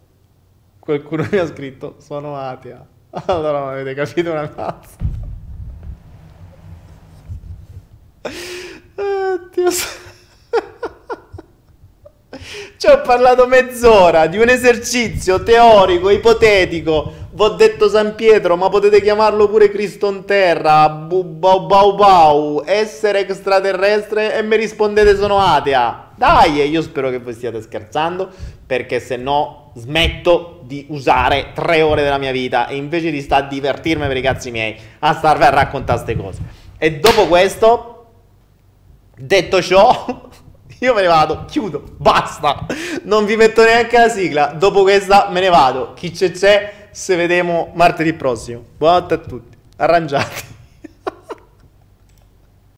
[0.80, 2.86] qualcuno mi ha scritto, sono atea.
[3.28, 4.98] Allora non avete capito una cazzo.
[8.96, 10.02] Oddio.
[12.84, 17.14] Ci ho parlato mezz'ora di un esercizio teorico, ipotetico.
[17.32, 21.96] Vi ho detto San Pietro, ma potete chiamarlo pure Cristo in terra, bu, bau, bau,
[21.96, 26.10] bau, essere extraterrestre e mi rispondete sono atea.
[26.18, 28.30] Dai, e io spero che voi stiate scherzando,
[28.68, 33.46] perché se no smetto di usare tre ore della mia vita e invece di stare
[33.46, 36.42] a divertirmi per i cazzi miei, a starvi a raccontare queste cose.
[36.78, 38.08] E dopo questo,
[39.16, 40.32] detto ciò,
[40.86, 42.66] io me ne vado, chiudo, basta.
[43.04, 44.48] Non vi metto neanche la sigla.
[44.48, 45.94] Dopo questa me ne vado.
[45.94, 48.64] Chi c'è c'è, se vediamo martedì prossimo.
[48.78, 49.58] Buonanotte a tutti.
[49.78, 50.44] Arrangiati.